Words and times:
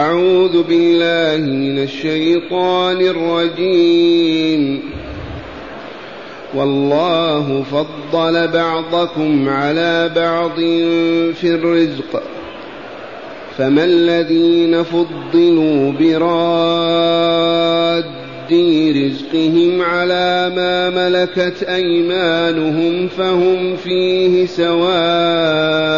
أعوذ 0.00 0.62
بالله 0.62 1.46
من 1.46 1.82
الشيطان 1.82 3.00
الرجيم. 3.00 4.82
والله 6.54 7.64
فضل 7.72 8.48
بعضكم 8.48 9.48
على 9.48 10.10
بعض 10.16 10.60
في 11.34 11.44
الرزق. 11.44 12.22
فما 13.58 13.84
الذين 13.84 14.82
فضلوا 14.82 15.92
براد 15.92 17.40
رزقهم 18.96 19.82
على 19.82 20.52
ما 20.56 20.90
ملكت 20.90 21.62
أيمانهم 21.62 23.08
فهم 23.08 23.76
فيه 23.76 24.46
سواء 24.46 25.90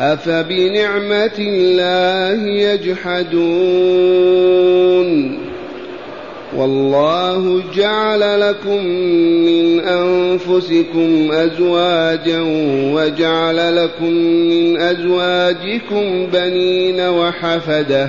أفبنعمة 0.00 1.38
الله 1.38 2.46
يجحدون 2.46 3.90
والله 6.56 7.62
جعل 7.76 8.40
لكم 8.40 8.84
من 9.46 9.80
أنفسكم 9.80 11.32
أزواجا 11.32 12.40
وجعل 12.94 13.76
لكم 13.76 14.12
من 14.50 14.80
أزواجكم 14.80 16.26
بنين 16.32 17.00
وحفدة 17.00 18.08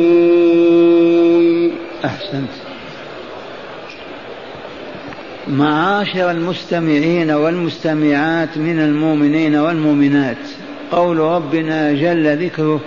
أحسنت 2.31 2.49
معاشر 5.47 6.31
المستمعين 6.31 7.31
والمستمعات 7.31 8.57
من 8.57 8.79
المؤمنين 8.79 9.55
والمؤمنات 9.55 10.37
قول 10.91 11.17
ربنا 11.17 11.91
جل 11.91 12.45
ذكره 12.45 12.79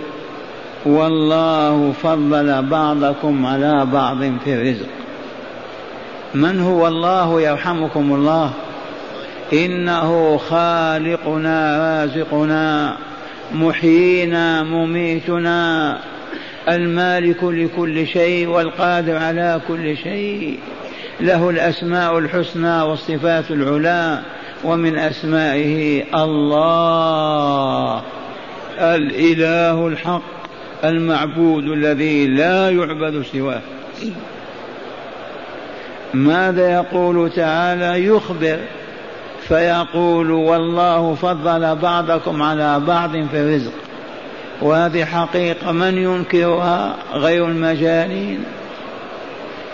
والله 0.87 1.93
فضل 2.03 2.63
بعضكم 2.63 3.47
على 3.47 3.87
بعض 3.93 4.19
في 4.45 4.55
الرزق. 4.55 4.89
من 6.35 6.61
هو 6.61 6.89
الله 6.89 7.41
يرحمكم 7.41 8.15
الله؟ 8.15 8.51
إنه 9.53 10.37
خالقنا 10.37 11.79
رازقنا 11.79 12.97
محيينا 13.55 14.63
مميتنا. 14.63 15.99
المالك 16.69 17.45
لكل 17.45 18.07
شيء 18.07 18.49
والقادر 18.49 19.17
على 19.17 19.61
كل 19.69 19.97
شيء. 19.97 20.59
له 21.21 21.51
الأسماء 21.51 22.19
الحسنى 22.19 22.83
والصفات 22.83 23.51
العلى 23.51 24.21
ومن 24.65 24.99
أسمائه 24.99 26.05
الله 26.25 28.03
الإله 28.79 29.87
الحق 29.87 30.23
المعبود 30.85 31.65
الذي 31.65 32.27
لا 32.27 32.71
يعبد 32.71 33.23
سواه. 33.33 33.61
ماذا 36.15 36.73
يقول 36.73 37.31
تعالى؟ 37.31 38.07
يخبر 38.07 38.59
فيقول 39.49 40.31
والله 40.31 41.15
فضل 41.15 41.77
بعضكم 41.77 42.43
على 42.43 42.81
بعض 42.81 43.11
في 43.11 43.41
الرزق. 43.41 43.73
وهذه 44.61 45.05
حقيقة 45.05 45.73
من 45.73 45.99
ينكرها 45.99 46.97
غير 47.15 47.49
المجانين؟ 47.49 48.45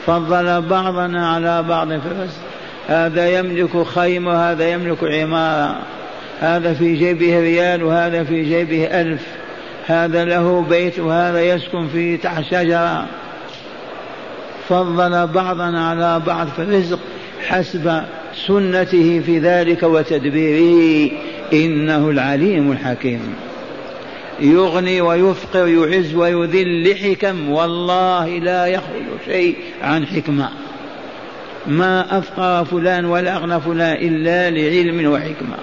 فضل 0.06 0.62
بعضنا 0.62 1.30
على 1.30 1.62
بعض 1.62 1.88
في 1.88 2.06
الرزق 2.06 2.40
هذا 2.88 3.38
يملك 3.38 3.86
خيمة 3.86 4.30
وهذا 4.30 4.68
يملك 4.68 5.04
عمارة. 5.04 5.76
هذا 6.40 6.74
في 6.74 6.94
جيبه 6.94 7.40
ريال 7.40 7.82
وهذا 7.82 8.24
في 8.24 8.42
جيبه 8.42 9.00
ألف. 9.00 9.26
هذا 9.86 10.24
له 10.24 10.66
بيت 10.70 10.98
وهذا 10.98 11.42
يسكن 11.42 11.88
فيه 11.88 12.16
تحت 12.16 12.44
شجرة. 12.44 13.06
فضل 14.68 15.26
بعضنا 15.26 15.88
على 15.88 16.22
بعض 16.26 16.46
في 16.46 16.62
الرزق 16.62 16.98
حسب 17.48 18.02
سنته 18.46 19.22
في 19.26 19.38
ذلك 19.38 19.82
وتدبيره. 19.82 21.10
إنه 21.52 22.10
العليم 22.10 22.72
الحكيم. 22.72 23.34
يغني 24.40 25.00
ويفقر 25.00 25.68
يعز 25.68 26.14
ويذل 26.14 26.90
لحكم 26.90 27.50
والله 27.50 28.28
لا 28.28 28.66
يخرج 28.66 29.04
شيء 29.24 29.56
عن 29.82 30.06
حكمة. 30.06 30.48
ما 31.66 32.18
أفقر 32.18 32.64
فلان 32.64 33.04
ولا 33.04 33.36
أغنى 33.36 33.60
فلان 33.60 33.96
إلا 33.96 34.50
لعلم 34.50 35.12
وحكمة. 35.12 35.56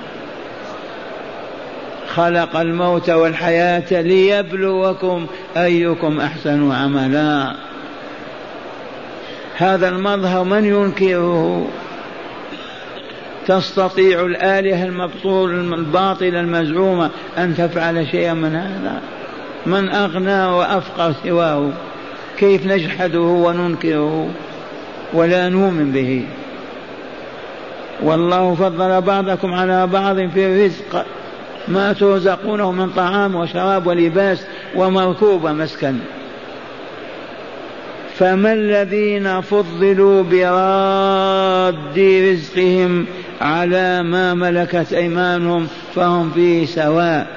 خلق 2.07 2.55
الموت 2.55 3.09
والحياة 3.09 4.01
ليبلوكم 4.01 5.25
أيكم 5.57 6.19
أحسن 6.19 6.71
عملا. 6.71 7.55
هذا 9.57 9.89
المظهر 9.89 10.43
من 10.43 10.65
ينكره؟ 10.65 11.67
تستطيع 13.47 14.25
الآلهة 14.25 14.85
المبطول 14.85 15.73
الباطلة 15.73 16.39
المزعومة 16.39 17.09
أن 17.37 17.55
تفعل 17.55 18.07
شيئا 18.11 18.33
من 18.33 18.55
هذا؟ 18.55 19.01
من 19.65 19.89
أغنى 19.89 20.45
وأفقر 20.45 21.13
سواه؟ 21.23 21.69
كيف 22.37 22.65
نجحده 22.65 23.19
وننكره 23.19 24.29
ولا 25.13 25.49
نؤمن 25.49 25.91
به؟ 25.91 26.25
والله 28.03 28.55
فضل 28.55 29.01
بعضكم 29.01 29.53
على 29.53 29.87
بعض 29.87 30.15
في 30.15 30.45
الرزق 30.45 31.05
ما 31.67 31.93
ترزقونه 31.93 32.71
من 32.71 32.89
طعام 32.89 33.35
وشراب 33.35 33.87
ولباس 33.87 34.45
ومركوب 34.75 35.43
ومسكن 35.43 35.95
فما 38.17 38.53
الذين 38.53 39.41
فضلوا 39.41 40.23
براد 40.23 41.99
رزقهم 42.31 43.05
على 43.41 44.03
ما 44.03 44.33
ملكت 44.33 44.93
أيمانهم 44.93 45.67
فهم 45.95 46.31
فيه 46.31 46.65
سواء. 46.65 47.27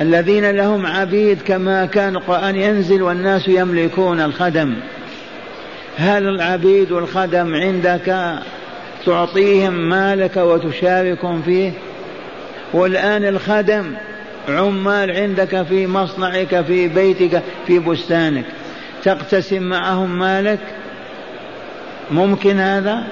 الذين 0.00 0.50
لهم 0.50 0.86
عبيد 0.86 1.42
كما 1.42 1.86
كان 1.86 2.16
القرآن 2.16 2.56
ينزل 2.56 3.02
والناس 3.02 3.48
يملكون 3.48 4.20
الخدم. 4.20 4.74
هل 5.96 6.28
العبيد 6.28 6.92
والخدم 6.92 7.54
عندك 7.54 8.38
تعطيهم 9.06 9.72
مالك 9.72 10.36
وتشاركهم 10.36 11.42
فيه؟ 11.42 11.72
والآن 12.72 13.24
الخدم 13.24 13.94
عمال 14.48 15.10
عندك 15.10 15.62
في 15.62 15.86
مصنعك 15.86 16.60
في 16.60 16.88
بيتك 16.88 17.42
في 17.66 17.78
بستانك. 17.78 18.44
تقتسم 19.04 19.62
معهم 19.62 20.18
مالك؟ 20.18 20.58
ممكن 22.10 22.58
هذا؟ 22.58 23.04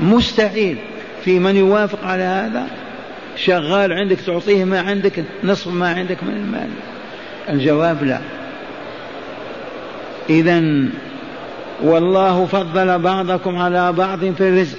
مستحيل. 0.00 0.76
في 1.24 1.38
من 1.38 1.56
يوافق 1.56 2.04
على 2.04 2.22
هذا؟ 2.22 2.66
شغال 3.36 3.92
عندك 3.92 4.16
تعطيه 4.20 4.64
ما 4.64 4.80
عندك 4.80 5.24
نصف 5.44 5.68
ما 5.68 5.88
عندك 5.88 6.24
من 6.24 6.36
المال. 6.36 6.68
الجواب 7.48 8.04
لا. 8.04 8.20
إذا 10.30 10.62
والله 11.82 12.46
فضل 12.46 12.98
بعضكم 12.98 13.58
على 13.58 13.92
بعض 13.92 14.18
في 14.18 14.48
الرزق. 14.48 14.78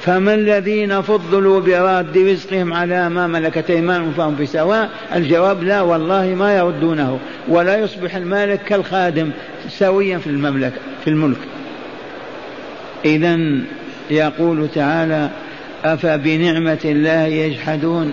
فما 0.00 0.34
الذين 0.34 1.02
فضلوا 1.02 1.60
براد 1.60 2.18
رزقهم 2.18 2.72
على 2.72 3.08
ما 3.08 3.26
ملكت 3.26 3.70
أيمانهم 3.70 4.12
فهم 4.12 4.36
في 4.36 4.46
سواء؟ 4.46 4.90
الجواب 5.14 5.62
لا 5.62 5.80
والله 5.80 6.26
ما 6.26 6.56
يردونه. 6.56 7.18
ولا 7.48 7.78
يصبح 7.78 8.14
المالك 8.14 8.62
كالخادم 8.62 9.30
سويا 9.68 10.18
في 10.18 10.26
المملكة 10.26 10.80
في 11.04 11.10
الملك. 11.10 11.38
اذا 13.04 13.38
يقول 14.10 14.68
تعالى 14.74 15.30
أفبنعمة 15.84 16.78
الله 16.84 17.22
يجحدون؟ 17.24 18.12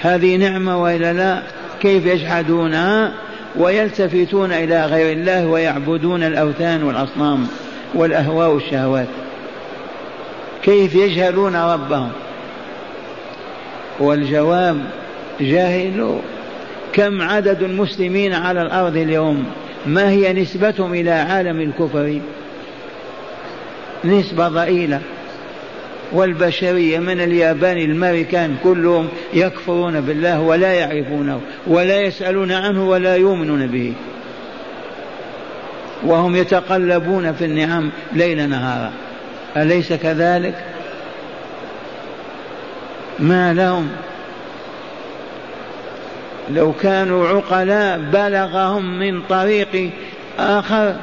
هذه 0.00 0.36
نعمة 0.36 0.82
وإلا 0.82 1.12
لا؟ 1.12 1.42
كيف 1.80 2.06
يجحدونها 2.06 3.12
ويلتفتون 3.56 4.52
إلى 4.52 4.86
غير 4.86 5.12
الله 5.12 5.46
ويعبدون 5.46 6.22
الأوثان 6.22 6.82
والأصنام 6.82 7.46
والأهواء 7.94 8.50
والشهوات. 8.50 9.06
كيف 10.62 10.94
يجهلون 10.94 11.56
ربهم؟ 11.56 12.10
والجواب 14.00 14.80
جاهلوا 15.40 16.18
كم 16.92 17.22
عدد 17.22 17.62
المسلمين 17.62 18.34
على 18.34 18.62
الأرض 18.62 18.96
اليوم؟ 18.96 19.44
ما 19.86 20.10
هي 20.10 20.32
نسبتهم 20.32 20.94
إلى 20.94 21.10
عالم 21.10 21.60
الكفر؟ 21.60 22.20
نسبة 24.04 24.48
ضئيلة. 24.48 25.00
والبشرية 26.12 26.98
من 26.98 27.20
اليابان 27.20 27.76
الأمريكان 27.76 28.56
كلهم 28.62 29.08
يكفرون 29.34 30.00
بالله 30.00 30.40
ولا 30.40 30.72
يعرفونه 30.72 31.40
ولا 31.66 32.00
يسألون 32.00 32.52
عنه 32.52 32.88
ولا 32.88 33.16
يؤمنون 33.16 33.66
به. 33.66 33.92
وهم 36.04 36.36
يتقلبون 36.36 37.32
في 37.32 37.44
النعم 37.44 37.90
ليل 38.12 38.48
نهارا 38.48 38.92
أليس 39.56 39.92
كذلك؟ 39.92 40.64
ما 43.18 43.54
لهم؟ 43.54 43.88
لو 46.50 46.72
كانوا 46.72 47.28
عقلاء 47.28 47.98
بلغهم 48.12 48.98
من 48.98 49.22
طريق 49.22 49.90
آخر 50.38 50.94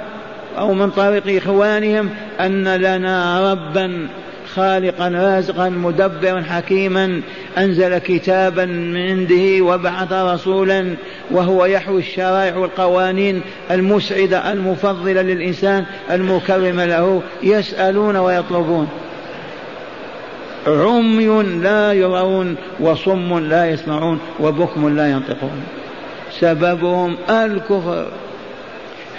أو 0.58 0.74
من 0.74 0.90
طريق 0.90 1.44
إخوانهم 1.44 2.10
أن 2.40 2.68
لنا 2.68 3.52
ربا 3.52 4.08
خالقا 4.56 5.10
رازقا 5.10 5.70
مدبرا 5.70 6.42
حكيما 6.42 7.22
أنزل 7.58 7.98
كتابا 7.98 8.66
من 8.66 8.98
عنده 8.98 9.62
وبعث 9.62 10.14
رسولا 10.14 10.96
وهو 11.32 11.66
يحوي 11.66 12.00
الشرائع 12.00 12.58
والقوانين 12.58 13.42
المسعدة 13.72 14.52
المفضلة 14.52 15.22
للإنسان 15.22 15.86
المكرمة 16.12 16.86
له 16.86 17.22
يسألون 17.44 18.16
ويطلبون. 18.16 18.88
عمي 20.68 21.44
لا 21.44 21.94
يرون 21.94 22.56
وصم 22.80 23.40
لا 23.40 23.70
يسمعون 23.70 24.20
وبكم 24.40 24.96
لا 24.96 25.12
ينطقون. 25.12 25.64
سببهم 26.40 27.18
الكفر. 27.30 28.08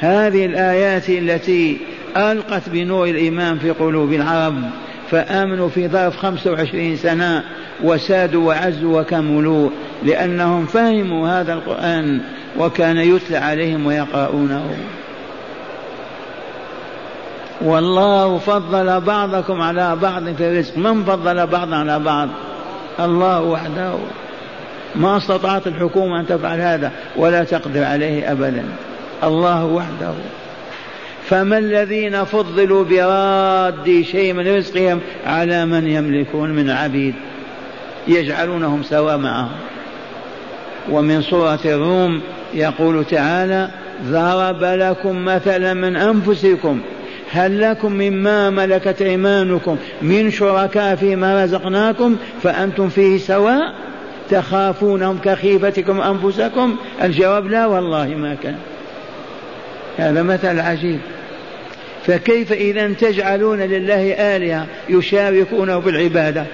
هذه 0.00 0.46
الآيات 0.46 1.08
التي 1.08 1.78
ألقت 2.16 2.68
بنور 2.68 3.08
الإيمان 3.08 3.58
في 3.58 3.70
قلوب 3.70 4.12
العرب 4.12 4.54
فآمنوا 5.14 5.68
في 5.68 5.88
ظرف 5.88 6.16
خمسة 6.16 6.52
وعشرين 6.52 6.96
سنة 6.96 7.44
وسادوا 7.84 8.48
وعزوا 8.48 9.00
وكملوا 9.00 9.70
لأنهم 10.02 10.66
فهموا 10.66 11.28
هذا 11.28 11.52
القرآن 11.52 12.20
وكان 12.58 12.96
يتلى 12.96 13.36
عليهم 13.36 13.86
ويقرؤونه. 13.86 14.76
والله 17.60 18.38
فضل 18.38 19.00
بعضكم 19.00 19.60
على 19.60 19.96
بعض 19.96 20.22
في 20.34 20.48
الرزق. 20.48 20.78
من 20.78 21.04
فضل 21.04 21.46
بعضا 21.46 21.76
على 21.76 21.98
بعض؟ 21.98 22.28
الله 23.00 23.42
وحده. 23.42 23.94
ما 24.96 25.16
استطاعت 25.16 25.66
الحكومة 25.66 26.20
أن 26.20 26.26
تفعل 26.26 26.60
هذا 26.60 26.92
ولا 27.16 27.44
تقدر 27.44 27.84
عليه 27.84 28.32
أبدا. 28.32 28.64
الله 29.24 29.64
وحده. 29.64 30.12
فما 31.28 31.58
الذين 31.58 32.24
فضلوا 32.24 32.84
براد 32.84 34.02
شيء 34.02 34.32
من 34.32 34.56
رزقهم 34.56 35.00
على 35.26 35.66
من 35.66 35.88
يملكون 35.88 36.50
من 36.50 36.70
عبيد 36.70 37.14
يجعلونهم 38.08 38.82
سواء 38.82 39.16
معهم. 39.16 39.56
ومن 40.90 41.22
سورة 41.22 41.58
الروم 41.64 42.20
يقول 42.54 43.04
تعالى 43.04 43.68
ضرب 44.04 44.64
لكم 44.64 45.24
مثلا 45.24 45.74
من 45.74 45.96
أنفسكم 45.96 46.80
هل 47.32 47.60
لكم 47.60 47.92
مما 47.92 48.50
ملكت 48.50 49.02
إيمانكم 49.02 49.76
من 50.02 50.30
شركاء 50.30 50.96
فيما 50.96 51.44
رزقناكم 51.44 52.16
فأنتم 52.42 52.88
فيه 52.88 53.18
سواء 53.18 53.74
تخافونهم 54.30 55.18
كخيفتكم 55.18 56.00
أنفسكم؟ 56.00 56.76
الجواب 57.02 57.46
لا 57.46 57.66
والله 57.66 58.06
ما 58.08 58.34
كان. 58.42 58.56
هذا 59.96 60.22
مثل 60.22 60.60
عجيب. 60.60 61.00
فكيف 62.06 62.52
إذا 62.52 62.92
تجعلون 62.92 63.60
لله 63.60 64.12
آلهة 64.12 64.66
يشاركونه 64.88 65.78
بالعبادة؟ 65.78 66.44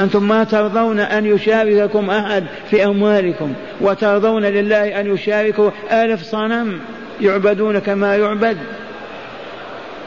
أنتم 0.00 0.28
ما 0.28 0.44
ترضون 0.44 1.00
أن 1.00 1.26
يشارككم 1.26 2.10
أحد 2.10 2.44
في 2.70 2.84
أموالكم 2.84 3.52
وترضون 3.80 4.44
لله 4.44 5.00
أن 5.00 5.14
يشاركوا 5.14 5.70
ألف 5.92 6.22
صنم 6.22 6.80
يعبدون 7.20 7.78
كما 7.78 8.16
يعبد. 8.16 8.56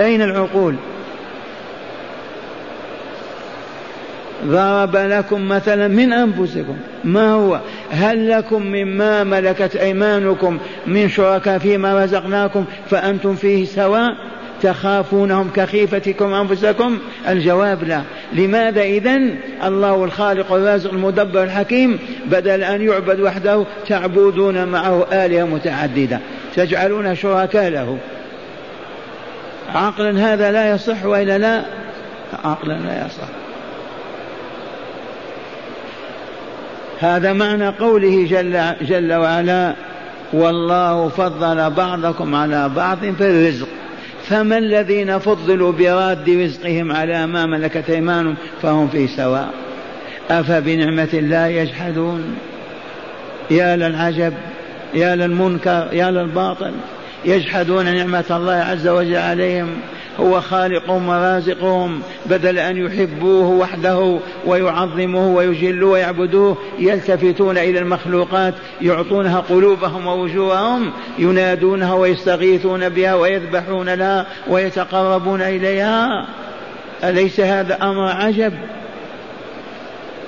أين 0.02 0.22
العقول؟ 0.22 0.76
ضرب 4.46 4.96
لكم 4.96 5.48
مثلا 5.48 5.88
من 5.88 6.14
أنفسكم 6.14 6.78
ما 7.04 7.32
هو؟ 7.32 7.60
هل 7.92 8.30
لكم 8.30 8.62
مما 8.62 9.24
ملكت 9.24 9.76
أيمانكم 9.76 10.58
من 10.88 11.10
شركاء 11.10 11.58
فيما 11.58 12.04
رزقناكم 12.04 12.66
فأنتم 12.90 13.36
فيه 13.36 13.66
سواء؟ 13.66 14.16
تخافونهم 14.62 15.50
كخيفتكم 15.56 16.34
أنفسكم؟ 16.34 16.98
الجواب 17.30 17.84
لا. 17.84 18.02
لماذا 18.34 18.82
إذا 18.82 19.20
الله 19.64 20.04
الخالق 20.04 20.54
الرازق 20.54 20.94
المدبر 20.94 21.44
الحكيم 21.44 22.00
بدل 22.26 22.64
أن 22.64 22.82
يعبد 22.82 23.20
وحده 23.20 23.66
تعبدون 23.88 24.66
معه 24.68 25.08
آلهة 25.14 25.44
متعددة. 25.44 26.20
تجعلون 26.56 27.16
شركاء 27.16 27.70
له. 27.70 27.98
عقلا 29.76 30.34
هذا 30.34 30.52
لا 30.52 30.72
يصح 30.72 31.06
وإلا 31.06 31.38
لا؟ 31.38 31.62
عقلا 32.44 32.74
لا 32.74 33.06
يصح. 33.06 33.43
هذا 37.00 37.34
معنى 37.34 37.68
قوله 37.68 38.28
جل, 38.30 38.86
جل 38.88 39.14
وعلا 39.14 39.74
والله 40.34 41.10
فضل 41.10 41.70
بعضكم 41.70 42.36
على 42.36 42.70
بعض 42.70 42.98
في 42.98 43.30
الرزق. 43.30 43.68
فما 44.24 44.58
الذين 44.58 45.20
فضلوا 45.20 45.72
براد 45.72 46.30
رزقهم 46.30 46.92
على 46.92 47.28
ما 47.28 47.46
ملكت 47.46 47.90
أيمانهم 47.90 48.36
فهم 48.62 48.88
في 48.88 49.08
سواء؟ 49.08 49.50
أفبنعمة 50.30 51.10
الله 51.14 51.48
يجحدون؟ 51.48 52.36
يا 53.52 53.76
للعجب 53.76 54.34
يا 54.94 55.16
للمنكر 55.16 55.88
يا 55.92 56.12
للباطل 56.12 56.72
يجحدون 57.26 57.86
نعمة 57.86 58.26
الله 58.32 58.54
عز 58.54 58.88
وجل 58.88 59.16
عليهم. 59.16 59.70
هو 60.20 60.42
خالقهم 60.42 61.10
ورازقهم 61.10 62.02
بدل 62.26 62.60
أن 62.60 62.78
يحبوه 62.78 63.50
وحده 63.50 64.20
ويعظموه 64.46 65.28
ويجلوه 65.28 65.92
ويعبدوه 65.92 66.58
يلتفتون 66.80 67.58
إلى 67.58 67.80
المخلوقات 67.80 68.54
يعطونها 68.82 69.40
قلوبهم 69.40 70.08
ووجوههم 70.08 70.92
ينادونها 71.20 71.94
ويستغيثون 71.94 72.90
بها 72.90 73.16
ويذبحون 73.16 73.90
لها 73.90 74.26
ويتقربون 74.48 75.42
إليها. 75.42 76.28
أليس 77.04 77.40
هذا 77.40 77.84
أمر 77.84 78.08
عجب؟ 78.08 78.54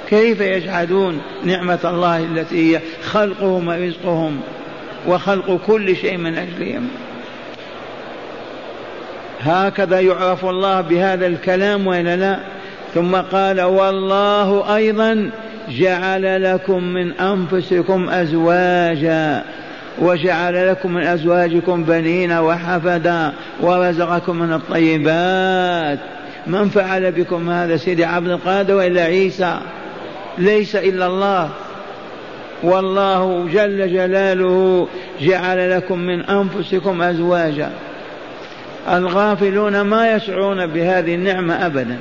كيف 0.10 0.42
يجحدون 0.42 1.22
نعمة 1.44 1.80
الله 1.84 2.24
التي 2.24 2.76
هي 2.76 2.82
خلقهم 3.04 3.68
ورزقهم 3.68 4.40
وخلق 5.08 5.60
كل 5.68 5.96
شيء 5.96 6.18
من 6.18 6.38
أجلهم؟ 6.38 6.88
هكذا 9.46 10.00
يعرف 10.00 10.46
الله 10.46 10.82
بهذا 10.82 11.28
الكلام 11.28 11.88
وإلا 11.88 12.16
لا؟ 12.16 12.40
ثم 12.94 13.16
قال 13.16 13.62
والله 13.62 14.76
أيضا 14.76 15.30
جعل 15.70 16.44
لكم 16.44 16.84
من 16.84 17.12
أنفسكم 17.12 18.10
أزواجا 18.10 19.44
وجعل 20.00 20.70
لكم 20.70 20.94
من 20.94 21.04
أزواجكم 21.04 21.84
بنين 21.84 22.32
وحفدا 22.32 23.34
ورزقكم 23.62 24.36
من 24.36 24.54
الطيبات. 24.54 26.00
من 26.48 26.70
فعل 26.70 27.12
بكم 27.12 27.50
هذا 27.50 27.78
سيدي 27.78 28.06
عبد 28.06 28.28
القادر 28.28 28.76
وإلا 28.76 29.02
عيسى؟ 29.02 29.60
ليس 30.38 30.76
إلا 30.76 31.08
الله. 31.08 31.50
والله 32.64 33.48
جل 33.54 33.94
جلاله 33.94 34.88
جعل 35.22 35.72
لكم 35.72 36.00
من 36.00 36.22
أنفسكم 36.22 37.02
أزواجا. 37.02 37.70
الغافلون 38.90 39.82
ما 39.82 40.12
يشعرون 40.12 40.68
بهذه 40.68 41.16
النعمة 41.16 41.66
ابدا. 41.66 41.98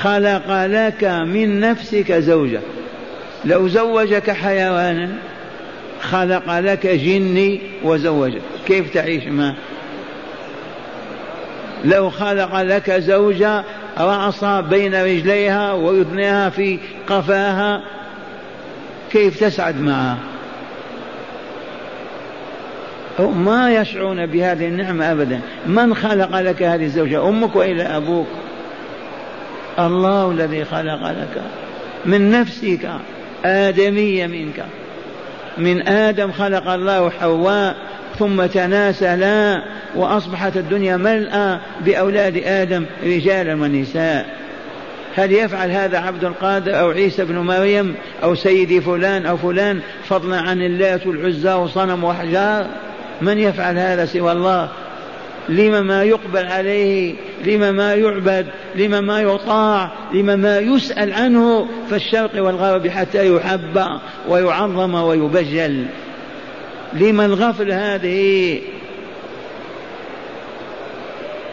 خلق 0.00 0.66
لك 0.66 1.04
من 1.04 1.60
نفسك 1.60 2.12
زوجة. 2.12 2.60
لو 3.44 3.68
زوجك 3.68 4.30
حيوانا 4.30 5.08
خلق 6.00 6.58
لك 6.58 6.86
جني 6.86 7.60
وزوجك 7.82 8.42
كيف 8.66 8.94
تعيش 8.94 9.24
معه 9.24 9.54
لو 11.84 12.10
خلق 12.10 12.62
لك 12.62 12.90
زوجة 12.90 13.64
رأسها 13.98 14.60
بين 14.60 14.94
رجليها 14.94 15.72
وأذنيها 15.72 16.50
في 16.50 16.78
قفاها 17.06 17.82
كيف 19.12 19.40
تسعد 19.40 19.80
معها؟ 19.80 20.18
ما 23.20 23.74
يشعرون 23.74 24.26
بهذه 24.26 24.68
النعمة 24.68 25.12
أبدا. 25.12 25.40
من 25.66 25.94
خلق 25.94 26.40
لك 26.40 26.62
هذه 26.62 26.84
الزوجة؟ 26.84 27.28
أمك 27.28 27.56
وإلا 27.56 27.96
أبوك؟ 27.96 28.26
الله 29.78 30.30
الذي 30.30 30.64
خلق 30.64 31.10
لك 31.10 31.42
من 32.06 32.30
نفسك 32.30 32.88
آدمية 33.44 34.26
منك. 34.26 34.64
من 35.58 35.88
آدم 35.88 36.32
خلق 36.32 36.68
الله 36.68 37.10
حواء 37.10 37.76
ثم 38.18 38.46
تناسلا 38.46 39.62
وأصبحت 39.94 40.56
الدنيا 40.56 40.96
ملأى 40.96 41.58
بأولاد 41.80 42.36
آدم 42.36 42.84
رجالا 43.04 43.54
ونساء. 43.54 44.26
هل 45.16 45.32
يفعل 45.32 45.70
هذا 45.70 45.98
عبد 45.98 46.24
القادر 46.24 46.80
أو 46.80 46.90
عيسى 46.90 47.24
بن 47.24 47.38
مريم 47.38 47.94
أو 48.22 48.34
سيدي 48.34 48.80
فلان 48.80 49.26
أو 49.26 49.36
فلان؟ 49.36 49.80
فضلا 50.04 50.40
عن 50.40 50.62
اللات 50.62 51.06
والعزى 51.06 51.52
وصنم 51.52 52.04
وأحجار. 52.04 52.66
من 53.20 53.38
يفعل 53.38 53.78
هذا 53.78 54.04
سوى 54.04 54.32
الله؟ 54.32 54.68
لما 55.48 55.80
ما 55.80 56.02
يقبل 56.02 56.46
عليه 56.46 57.14
لما 57.46 57.72
ما 57.72 57.94
يعبد 57.94 58.46
لما 58.76 59.00
ما 59.00 59.20
يطاع 59.20 59.90
لما 60.14 60.36
ما 60.36 60.58
يسأل 60.58 61.12
عنه 61.12 61.68
في 61.88 61.96
الشرق 61.96 62.44
والغرب 62.44 62.88
حتى 62.88 63.34
يحب 63.34 63.86
ويعظم 64.28 64.94
ويبجل. 64.94 65.86
لما 66.92 67.24
الغفل 67.24 67.72
هذه؟ 67.72 68.60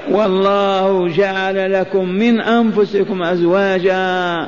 والله 0.09 1.07
جعل 1.07 1.73
لكم 1.73 2.09
من 2.09 2.41
أنفسكم 2.41 3.23
أزواجا 3.23 4.47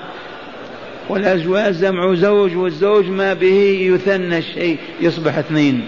والأزواج 1.10 1.74
جمع 1.74 2.14
زوج 2.14 2.56
والزوج 2.56 3.10
ما 3.10 3.34
به 3.34 3.90
يثنى 3.94 4.38
الشيء 4.38 4.78
يصبح 5.02 5.38
اثنين. 5.38 5.86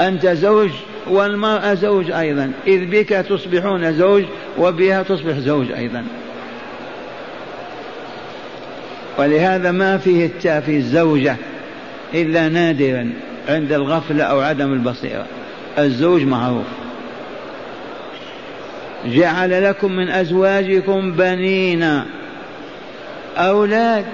أنت 0.00 0.26
زوج 0.26 0.70
والمرأة 1.06 1.74
زوج 1.74 2.10
أيضا. 2.10 2.52
إذ 2.66 2.84
بك 2.84 3.08
تصبحون 3.08 3.92
زوج 3.92 4.24
وبها 4.58 5.02
تصبح 5.02 5.32
زوج 5.32 5.72
أيضا. 5.72 6.04
ولهذا 9.18 9.70
ما 9.70 9.98
فيه 9.98 10.26
التاء 10.26 10.60
في 10.60 10.76
الزوجة 10.76 11.36
إلا 12.14 12.48
نادرا 12.48 13.12
عند 13.48 13.72
الغفلة 13.72 14.24
أو 14.24 14.40
عدم 14.40 14.72
البصيرة. 14.72 15.26
الزوج 15.78 16.22
معروف. 16.22 16.66
جعل 19.06 19.64
لكم 19.64 19.92
من 19.92 20.08
أزواجكم 20.08 21.12
بنين. 21.12 22.02
أولاد. 23.36 24.04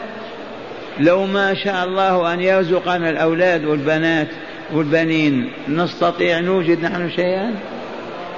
لو 1.00 1.26
ما 1.26 1.54
شاء 1.64 1.84
الله 1.84 2.34
أن 2.34 2.40
يرزقنا 2.40 3.10
الأولاد 3.10 3.64
والبنات. 3.64 4.28
والبنين 4.72 5.50
نستطيع 5.68 6.40
نوجد 6.40 6.84
نحن 6.84 7.10
شيئا؟ 7.10 7.54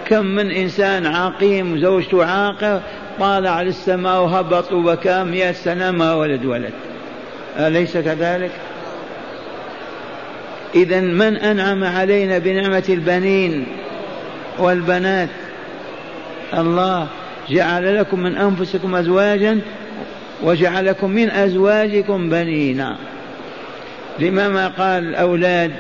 كم 0.09 0.27
من 0.27 0.51
إنسان 0.51 1.07
عقيم 1.07 1.79
زوجته 1.79 2.25
عاقر 2.25 2.81
طالع 3.21 3.62
للسماء 3.62 4.23
وهبط 4.23 4.73
وبكى 4.73 5.25
مئة 5.25 5.53
سنة 5.53 5.91
ما 5.91 6.15
ولد 6.15 6.45
ولد. 6.45 6.73
أليس 7.59 7.97
كذلك؟ 7.97 8.51
إذا 10.75 11.01
من 11.01 11.37
أنعم 11.37 11.85
علينا 11.85 12.39
بنعمة 12.39 12.85
البنين 12.89 13.67
والبنات؟ 14.59 15.29
الله 16.55 17.09
جعل 17.51 17.99
لكم 17.99 18.21
من 18.21 18.37
أنفسكم 18.37 18.95
أزواجا 18.95 19.61
وجعلكم 20.43 21.11
من 21.11 21.31
أزواجكم 21.31 22.29
بنينا. 22.31 22.97
لما 24.19 24.49
ما 24.49 24.69
قال 24.69 25.09
الأولاد 25.09 25.73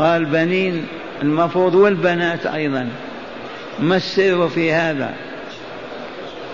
قال 0.00 0.24
بنين 0.24 0.86
المفروض 1.22 1.74
والبنات 1.74 2.46
أيضا. 2.46 2.88
ما 3.80 3.96
السر 3.96 4.48
في 4.48 4.72
هذا؟ 4.72 5.14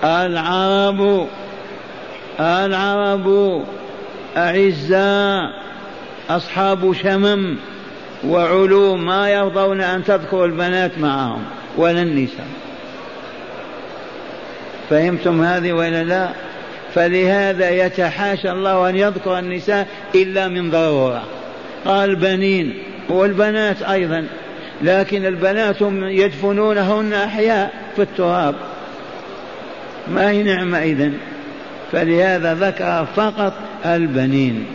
العرب 0.04 1.28
العرب 2.40 3.64
أعزاء 4.36 5.50
أصحاب 6.30 6.92
شمم 6.92 7.56
وعلوم 8.26 9.06
ما 9.06 9.30
يرضون 9.30 9.80
أن 9.80 10.04
تذكر 10.04 10.44
البنات 10.44 10.98
معهم 10.98 11.44
ولا 11.76 12.02
النساء. 12.02 12.46
فهمتم 14.90 15.42
هذه 15.42 15.72
ولا 15.72 16.04
لا؟ 16.04 16.28
فلهذا 16.94 17.70
يتحاشى 17.70 18.50
الله 18.50 18.88
أن 18.88 18.96
يذكر 18.96 19.38
النساء 19.38 19.88
إلا 20.14 20.48
من 20.48 20.70
ضرورة. 20.70 21.22
قال 21.84 22.16
بنين 22.16 22.86
والبنات 23.08 23.82
أيضا 23.82 24.26
لكن 24.82 25.26
البنات 25.26 25.76
يدفنونهن 26.02 27.12
أحياء 27.12 27.72
في 27.96 28.02
التراب. 28.02 28.54
ما 30.08 30.30
هي 30.30 30.42
نعمة 30.42 30.82
إذن؟ 30.82 31.14
فلهذا 31.92 32.54
ذكر 32.54 33.06
فقط 33.16 33.52
البنين. 33.86 34.66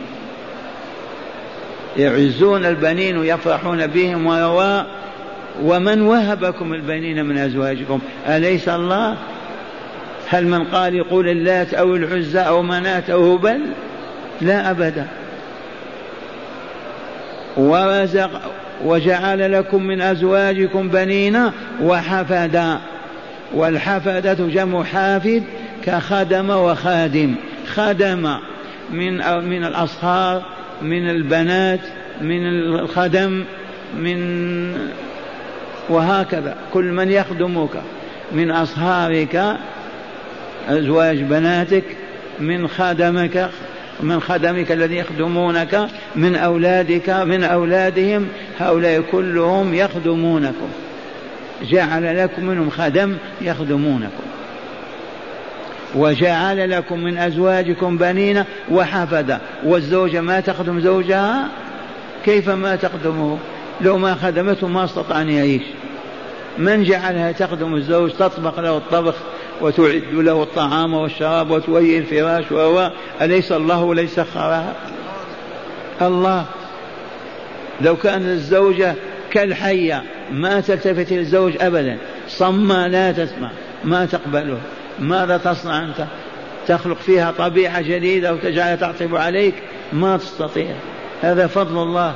يعزون 1.97 2.65
البنين 2.65 3.17
ويفرحون 3.17 3.87
بهم 3.87 4.25
ويرى 4.25 4.85
ومن 5.63 6.01
وهبكم 6.01 6.73
البنين 6.73 7.25
من 7.25 7.37
أزواجكم؟ 7.37 7.99
أليس 8.27 8.69
الله؟ 8.69 9.17
هل 10.29 10.47
من 10.47 10.63
قال 10.63 10.95
يقول 10.95 11.29
اللات 11.29 11.73
أو 11.73 11.95
العزى 11.95 12.39
أو 12.39 12.61
منات 12.61 13.09
أو 13.09 13.33
هبل؟ 13.33 13.61
لا 14.41 14.71
أبدا. 14.71 15.07
ورزق 17.57 18.29
وجعل 18.85 19.51
لكم 19.51 19.83
من 19.83 20.01
أزواجكم 20.01 20.89
بنين 20.89 21.51
وحفدا 21.81 22.77
والحفدة 23.53 24.33
جمع 24.33 24.83
حافد 24.83 25.43
كخدم 25.83 26.49
وخادم. 26.49 27.35
خدم 27.67 28.37
من 28.91 29.17
من 29.43 29.63
الأصهار 29.63 30.41
من 30.81 31.09
البنات 31.09 31.79
من 32.21 32.47
الخدم 32.47 33.43
من 33.97 34.21
وهكذا. 35.89 36.55
كل 36.73 36.85
من 36.85 37.11
يخدمك 37.11 37.81
من 38.31 38.51
أصهارك 38.51 39.57
أزواج 40.69 41.21
بناتك 41.21 41.83
من 42.39 42.67
خدمك. 42.67 43.49
من 43.99 44.19
خدمك 44.19 44.71
الذين 44.71 44.97
يخدمونك 44.97 45.87
من 46.15 46.35
أولادك 46.35 47.09
من 47.09 47.43
أولادهم 47.43 48.27
هؤلاء 48.59 49.01
كلهم 49.01 49.73
يخدمونكم. 49.73 50.67
جعل 51.63 52.17
لكم 52.17 52.45
منهم 52.45 52.69
خدم 52.69 53.17
يخدمونكم. 53.41 54.23
وجعل 55.95 56.69
لكم 56.71 56.99
من 56.99 57.17
أزواجكم 57.17 57.97
بنين 57.97 58.43
وحفدة. 58.71 59.39
والزوجة 59.63 60.21
ما 60.21 60.39
تخدم 60.39 60.79
زوجها؟ 60.79 61.47
كيف 62.25 62.49
ما 62.49 62.75
تخدمه؟ 62.75 63.37
لو 63.81 63.97
ما 63.97 64.15
خدمته 64.15 64.67
ما 64.67 64.85
استطاع 64.85 65.21
أن 65.21 65.29
يعيش. 65.29 65.63
من 66.57 66.83
جعلها 66.83 67.31
تخدم 67.31 67.75
الزوج؟ 67.75 68.11
تطبخ 68.11 68.59
له 68.59 68.77
الطبخ 68.77 69.15
وتعد 69.61 70.13
له 70.13 70.43
الطعام 70.43 70.93
والشراب 70.93 71.51
وتويئ 71.51 71.97
الفراش 71.97 72.51
وهو 72.51 72.91
أليس 73.21 73.51
الله 73.51 73.83
وليس 73.83 74.15
سخرها 74.15 74.73
الله. 76.01 76.45
لو 77.81 77.95
كان 77.95 78.21
الزوجة 78.21 78.95
كالحية 79.31 80.03
ما 80.31 80.59
تلتفت 80.59 81.11
للزوج 81.13 81.53
أبدا. 81.61 81.97
صمى 82.27 82.87
لا 82.89 83.11
تسمع. 83.11 83.51
ما 83.83 84.05
تقبله. 84.05 84.57
ماذا 84.99 85.37
تصنع 85.37 85.83
أنت؟ 85.83 86.05
تخلق 86.67 86.97
فيها 86.97 87.31
طبيعة 87.31 87.81
جديدة 87.81 88.33
وتجعلها 88.33 88.75
تعطف 88.75 89.13
عليك؟ 89.13 89.55
ما 89.93 90.17
تستطيع. 90.17 90.75
هذا 91.21 91.47
فضل 91.47 91.83
الله. 91.83 92.15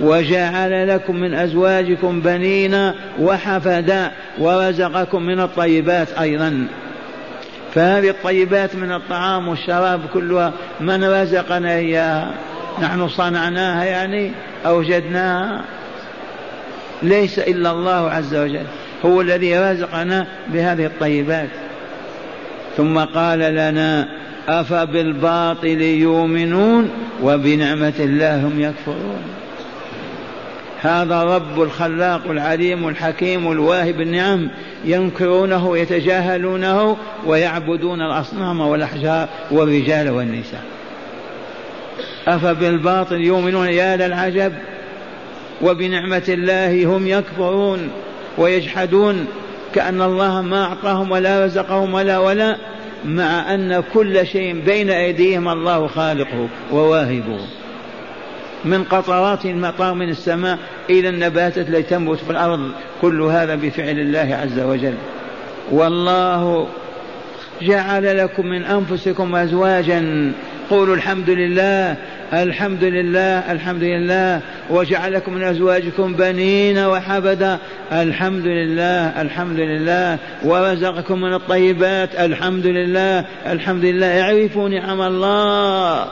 وجعل 0.00 0.88
لكم 0.88 1.16
من 1.16 1.34
أزواجكم 1.34 2.20
بنين 2.20 2.92
وحفدا 3.20 4.10
ورزقكم 4.38 5.22
من 5.22 5.40
الطيبات 5.40 6.08
أيضا. 6.20 6.66
فهذه 7.74 8.08
الطيبات 8.08 8.76
من 8.76 8.92
الطعام 8.92 9.48
والشراب 9.48 10.00
كلها 10.14 10.52
من 10.80 11.04
رزقنا 11.04 11.74
إياها؟ 11.74 12.30
نحن 12.82 13.08
صنعناها 13.08 13.84
يعني؟ 13.84 14.30
أوجدناها؟ 14.66 15.64
ليس 17.02 17.38
إلا 17.38 17.70
الله 17.70 18.10
عز 18.10 18.34
وجل 18.34 18.66
هو 19.04 19.20
الذي 19.20 19.58
رزقنا 19.58 20.26
بهذه 20.48 20.86
الطيبات. 20.86 21.48
ثم 22.76 22.98
قال 22.98 23.38
لنا 23.38 24.08
أفبالباطل 24.48 25.80
يؤمنون 25.80 26.90
وبنعمة 27.22 27.92
الله 28.00 28.46
هم 28.46 28.60
يكفرون. 28.60 29.41
هذا 30.82 31.22
رب 31.22 31.62
الخلاق 31.62 32.30
العليم 32.30 32.88
الحكيم 32.88 33.52
الواهب 33.52 34.00
النعم 34.00 34.50
ينكرونه 34.84 35.78
يتجاهلونه 35.78 36.96
ويعبدون 37.26 38.02
الأصنام 38.02 38.60
والأحجار 38.60 39.28
والرجال 39.50 40.10
والنساء. 40.10 40.64
أفبالباطل 42.28 43.20
يؤمنون 43.20 43.68
يا 43.68 43.96
للعجب 43.96 44.52
وبنعمة 45.62 46.24
الله 46.28 46.96
هم 46.96 47.06
يكفرون 47.06 47.90
ويجحدون 48.38 49.26
كأن 49.74 50.02
الله 50.02 50.42
ما 50.42 50.64
أعطاهم 50.64 51.10
ولا 51.10 51.44
رزقهم 51.44 51.94
ولا 51.94 52.18
ولا 52.18 52.56
مع 53.04 53.54
أن 53.54 53.82
كل 53.94 54.26
شيء 54.26 54.60
بين 54.60 54.90
أيديهم 54.90 55.48
الله 55.48 55.86
خالقه 55.86 56.48
وواهبه. 56.72 57.38
من 58.64 58.84
قطرات 58.84 59.44
المطار 59.44 59.94
من 59.94 60.08
السماء 60.08 60.58
إلى 60.90 61.08
النباتات 61.08 61.68
التي 61.68 61.82
تنبت 61.82 62.18
في 62.18 62.30
الأرض. 62.30 62.70
كل 63.02 63.22
هذا 63.22 63.54
بفعل 63.54 63.98
الله 63.98 64.38
عز 64.42 64.60
وجل. 64.60 64.94
والله 65.70 66.68
جعل 67.62 68.18
لكم 68.18 68.46
من 68.46 68.64
أنفسكم 68.64 69.36
أزواجا. 69.36 70.32
قولوا 70.70 70.94
الحمد 70.94 71.30
لله 71.30 71.96
الحمد 72.32 72.84
لله 72.84 73.52
الحمد 73.52 73.82
لله. 73.82 74.40
وجعلكم 74.70 75.34
من 75.34 75.42
أزواجكم 75.42 76.14
بنين 76.14 76.78
وحبدا. 76.78 77.58
الحمد 77.92 78.46
لله 78.46 79.22
الحمد 79.22 79.58
لله. 79.58 80.18
ورزقكم 80.44 81.20
من 81.20 81.34
الطيبات. 81.34 82.14
الحمد 82.14 82.66
لله 82.66 83.24
الحمد 83.46 83.84
لله. 83.84 84.22
اعرفوا 84.22 84.68
نعم 84.68 85.02
الله. 85.02 86.06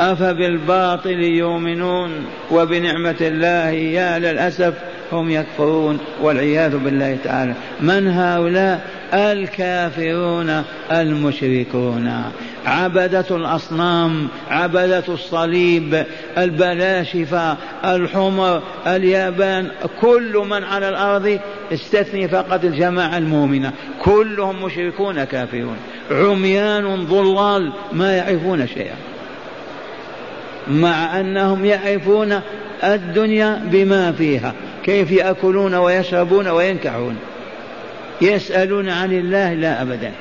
أفبالباطل 0.00 1.20
يؤمنون 1.22 2.10
وبنعمة 2.50 3.16
الله 3.20 3.68
يا 3.70 4.18
للأسف 4.18 4.74
هم 5.12 5.30
يكفرون 5.30 5.98
والعياذ 6.22 6.76
بالله 6.76 7.18
تعالى. 7.24 7.54
من 7.80 8.08
هؤلاء؟ 8.08 8.98
الكافرون 9.14 10.62
المشركون. 10.92 12.22
عبدة 12.66 13.24
الأصنام 13.30 14.28
عبدة 14.50 15.04
الصليب 15.08 16.04
البلاشفة 16.38 17.56
الحمر 17.84 18.62
اليابان 18.86 19.70
كل 20.00 20.42
من 20.50 20.64
على 20.64 20.88
الأرض 20.88 21.38
استثني 21.72 22.28
فقط 22.28 22.64
الجماعة 22.64 23.18
المؤمنة. 23.18 23.72
كلهم 24.04 24.64
مشركون 24.64 25.24
كافرون. 25.24 25.76
عميان 26.10 27.06
ضلال 27.06 27.72
ما 27.92 28.16
يعرفون 28.16 28.66
شيئا. 28.66 29.07
مع 30.70 31.20
أنهم 31.20 31.64
يعرفون 31.64 32.40
الدنيا 32.84 33.62
بما 33.64 34.12
فيها. 34.12 34.52
كيف 34.84 35.10
يأكلون 35.10 35.74
ويشربون 35.74 36.48
وينكحون. 36.48 37.16
يسألون 38.20 38.88
عن 38.88 39.12
الله 39.12 39.54
لا 39.54 39.82
أبدا. 39.82 40.12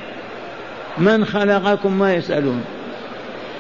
من 0.98 1.26
خلقكم 1.26 2.00
ما 2.00 2.14
يسألون. 2.14 2.64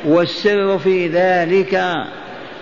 والسر 0.05 0.77
في 0.77 1.07
ذلك 1.07 1.83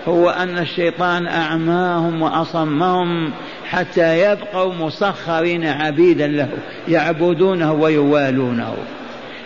هو 0.07 0.29
أن 0.29 0.57
الشيطان 0.57 1.27
أعماهم 1.27 2.21
وأصمهم 2.21 3.31
حتى 3.69 4.31
يبقوا 4.31 4.73
مسخرين 4.73 5.65
عبيدا 5.65 6.27
له 6.27 6.49
يعبدونه 6.87 7.73
ويوالونه. 7.73 8.75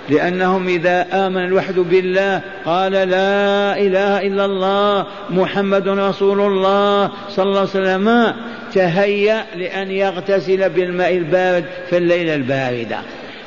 لأنهم 0.10 0.68
إذا 0.68 1.08
آمن 1.28 1.46
الوحد 1.46 1.76
بالله 1.76 2.42
قال 2.66 2.92
لا 2.92 3.78
إله 3.78 4.28
إلا 4.28 4.46
الله 4.46 5.06
محمد 5.30 5.88
رسول 5.88 6.42
الله 6.42 7.12
صلى 7.30 7.46
الله 7.46 7.60
عليه 7.60 7.70
وسلم 7.70 8.34
تهيأ 8.74 9.46
لأن 9.56 9.92
يغتسل 9.92 10.70
بالماء 10.70 11.18
البارد 11.18 11.66
في 11.90 11.98
الليلة 11.98 12.36
الباردة. 12.36 13.00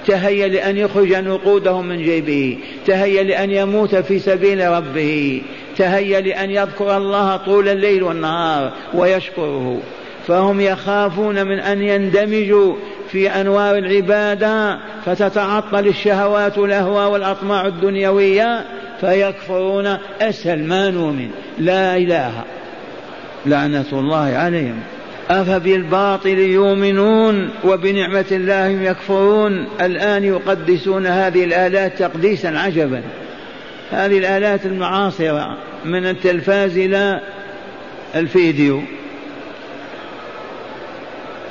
تهيأ 0.07 0.49
لأن 0.49 0.77
يخرج 0.77 1.15
نقوده 1.15 1.81
من 1.81 2.03
جيبه. 2.03 2.59
تهيأ 2.87 3.23
لأن 3.23 3.51
يموت 3.51 3.95
في 3.95 4.19
سبيل 4.19 4.69
ربه. 4.69 5.43
تهيأ 5.77 6.21
لأن 6.21 6.51
يذكر 6.51 6.97
الله 6.97 7.37
طول 7.37 7.69
الليل 7.69 8.03
والنهار 8.03 8.73
ويشكره. 8.95 9.81
فهم 10.27 10.61
يخافون 10.61 11.47
من 11.47 11.59
أن 11.59 11.83
يندمجوا 11.83 12.75
في 13.13 13.31
أنوار 13.31 13.79
العبادة 13.79 14.79
فتتعطل 15.07 15.87
الشهوات 15.87 16.59
الأهواء 16.59 17.11
والأطماع 17.11 17.67
الدنيوية 17.67 18.65
فيكفرون. 19.01 19.97
أسهل 20.21 20.65
ما 20.65 20.91
نؤمن. 20.91 21.31
لا 21.59 21.97
إله 21.97 22.33
لعنة 23.47 23.85
الله 23.93 24.37
عليهم. 24.37 24.81
أفبالباطل 25.31 26.39
يؤمنون 26.39 27.51
وبنعمة 27.65 28.25
الله 28.33 28.67
يكفرون. 28.67 29.67
الآن 29.81 30.25
يقدسون 30.25 31.07
هذه 31.07 31.45
الآلات 31.45 31.99
تقديسا 31.99 32.49
عجبا. 32.49 33.03
هذه 33.91 34.19
الآلات 34.19 34.67
المعاصرة 34.67 35.59
من 35.85 36.07
التلفاز 36.07 36.79
إلى 36.79 37.21
الفيديو. 38.15 38.83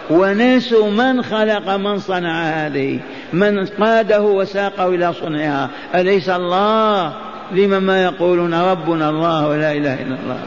ونسوا 0.10 0.92
من 0.92 1.24
خلق 1.24 1.70
من 1.70 2.00
صنع 2.00 2.44
هذه. 2.44 3.00
من 3.34 3.65
قاده 3.65 4.22
وساقه 4.22 4.89
إلى 4.89 5.13
صنعها. 5.13 5.70
أليس 5.96 6.30
الله 6.30 7.13
لما 7.52 7.80
ما 7.80 8.04
يقولون 8.04 8.54
ربنا 8.54 9.10
الله 9.10 9.48
ولا 9.48 9.72
إله 9.72 9.94
إلا 9.94 10.17
الله؟ 10.24 10.39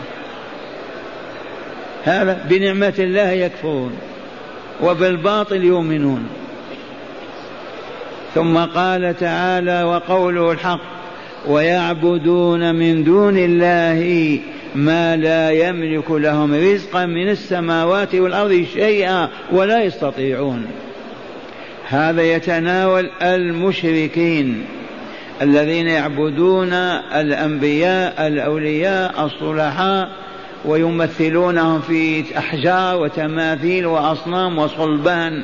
هذا 2.04 2.46
بنعمة 2.50 2.94
الله 2.98 3.30
يكفرون 3.30 3.92
وبالباطل 4.82 5.64
يؤمنون. 5.64 6.26
ثم 8.34 8.58
قال 8.58 9.16
تعالى 9.20 9.82
وقوله 9.82 10.52
الحق 10.52 10.80
ويعبدون 11.48 12.74
من 12.74 13.04
دون 13.04 13.38
الله 13.38 14.38
ما 14.74 15.16
لا 15.16 15.50
يملك 15.50 16.10
لهم 16.10 16.54
رزقا 16.54 17.06
من 17.06 17.28
السماوات 17.28 18.14
والأرض 18.14 18.66
شيئا 18.74 19.28
ولا 19.52 19.82
يستطيعون. 19.82 20.66
هذا 21.88 22.22
يتناول 22.22 23.10
المشركين 23.22 24.64
الذين 25.42 25.88
يعبدون 25.88 26.72
الأنبياء 26.72 28.26
الأولياء 28.26 29.24
الصلحاء 29.24 30.08
ويمثلونهم 30.64 31.80
في 31.80 32.24
أحجار 32.38 33.00
وتماثيل 33.02 33.86
وأصنام 33.86 34.58
وصلبان. 34.58 35.42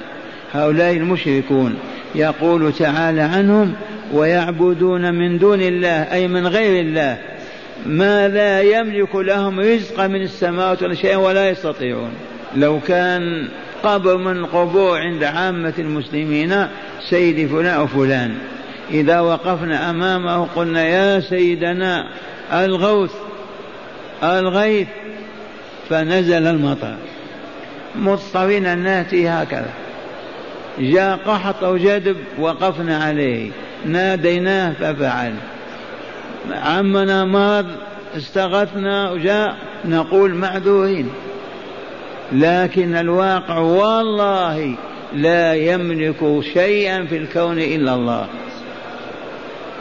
هؤلاء 0.52 0.92
المشركون 0.92 1.74
يقول 2.14 2.72
تعالى 2.72 3.20
عنهم 3.20 3.72
ويعبدون 4.12 5.14
من 5.14 5.38
دون 5.38 5.60
الله 5.60 6.12
أي 6.12 6.28
من 6.28 6.46
غير 6.46 6.80
الله. 6.80 7.18
ما 7.86 8.28
لا 8.28 8.60
يملك 8.60 9.16
لهم 9.16 9.60
رزقا 9.60 10.06
من 10.06 10.22
السماوات 10.22 10.82
ولا 10.82 10.94
شيئا 10.94 11.16
ولا 11.16 11.50
يستطيعون. 11.50 12.10
لو 12.56 12.80
كان 12.80 13.48
قبر 13.82 14.16
من 14.16 14.36
القبور 14.36 14.98
عند 14.98 15.24
عامة 15.24 15.74
المسلمين 15.78 16.66
سيدي 17.10 17.48
فلان 17.48 17.80
وفلان 17.80 18.34
إذا 18.90 19.20
وقفنا 19.20 19.90
أمامه 19.90 20.46
قلنا 20.56 20.86
يا 20.86 21.20
سيدنا 21.20 22.06
الغوث 22.52 23.12
الغيث. 24.22 24.88
فنزل 25.88 26.46
المطر. 26.46 26.94
مضطرين 27.96 28.78
نأتي 28.78 29.28
هكذا. 29.28 29.70
جاء 30.78 31.16
قحط 31.16 31.64
أو 31.64 31.76
جدب 31.76 32.16
وقفنا 32.38 33.04
عليه. 33.04 33.50
ناديناه 33.86 34.72
ففعل. 34.72 35.34
عمنا 36.52 37.24
مرض 37.24 37.66
استغثنا 38.16 39.10
وجاء 39.10 39.56
نقول 39.84 40.34
معذورين. 40.34 41.10
لكن 42.32 42.96
الواقع 42.96 43.58
والله 43.58 44.74
لا 45.12 45.54
يملك 45.54 46.40
شيئا 46.54 47.04
في 47.04 47.16
الكون 47.16 47.58
إلا 47.58 47.94
الله. 47.94 48.26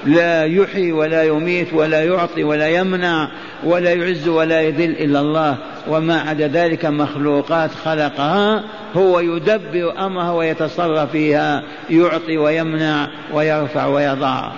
لا 0.05 0.45
يحيي 0.45 0.91
ولا 0.91 1.23
يميت 1.23 1.73
ولا 1.73 2.03
يعطي 2.03 2.43
ولا 2.43 2.67
يمنع 2.67 3.29
ولا 3.63 3.93
يعز 3.93 4.27
ولا 4.27 4.61
يذل 4.61 4.91
إلا 4.91 5.19
الله. 5.19 5.57
وما 5.87 6.19
عدا 6.19 6.47
ذلك 6.47 6.85
مخلوقات 6.85 7.71
خلقها 7.71 8.63
هو 8.95 9.19
يدبر 9.19 10.05
امرها 10.05 10.31
ويتصرف 10.31 11.11
فيها 11.11 11.63
يعطي 11.89 12.37
ويمنع 12.37 13.07
ويرفع 13.33 13.85
ويضع. 13.85 14.51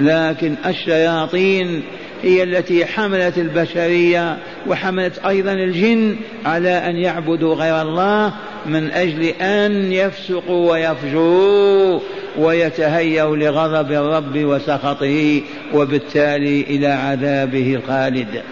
لكن 0.00 0.54
الشياطين 0.66 1.82
هي 2.24 2.42
التي 2.42 2.86
حملت 2.86 3.38
البشرية 3.38 4.38
وحملت 4.66 5.18
أيضا 5.18 5.52
الجن 5.52 6.16
على 6.46 6.70
أن 6.70 6.96
يعبدوا 6.96 7.54
غير 7.54 7.82
الله 7.82 8.32
من 8.66 8.90
أجل 8.90 9.22
أن 9.40 9.92
يفسقوا 9.92 10.72
ويفجروا 10.72 12.00
ويتهيأوا 12.38 13.36
لغضب 13.36 13.92
الرب 13.92 14.36
وسخطه 14.36 15.42
وبالتالي 15.74 16.60
إلى 16.60 16.86
عذابه 16.86 17.74
الخالد 17.74 18.42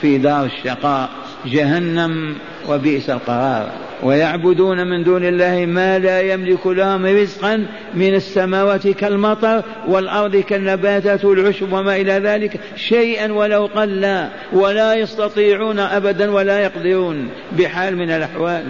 في 0.00 0.18
دار 0.18 0.44
الشقاء 0.44 1.08
جهنم 1.46 2.36
وبئس 2.68 3.10
القرار. 3.10 3.68
ويعبدون 4.04 4.86
من 4.86 5.04
دون 5.04 5.24
الله 5.24 5.66
ما 5.66 5.98
لا 5.98 6.20
يملك 6.20 6.66
لهم 6.66 7.06
رزقا 7.06 7.66
من 7.94 8.14
السماوات 8.14 8.88
كالمطر 8.88 9.62
والأرض 9.88 10.36
كالنباتات 10.36 11.24
والعشب 11.24 11.72
وما 11.72 11.96
إلى 11.96 12.12
ذلك 12.12 12.60
شيئا 12.76 13.32
ولو 13.32 13.66
قل 13.66 14.28
ولا 14.52 14.94
يستطيعون 14.94 15.78
أبدا 15.78 16.30
ولا 16.30 16.60
يقدرون 16.60 17.28
بحال 17.58 17.96
من 17.96 18.10
الأحوال. 18.10 18.64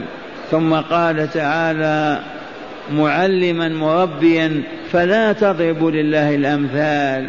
ثم 0.51 0.75
قال 0.75 1.31
تعالى 1.31 2.21
معلما 2.93 3.69
مربيا 3.69 4.63
فلا 4.93 5.33
تضربوا 5.33 5.91
لله 5.91 6.35
الأمثال. 6.35 7.29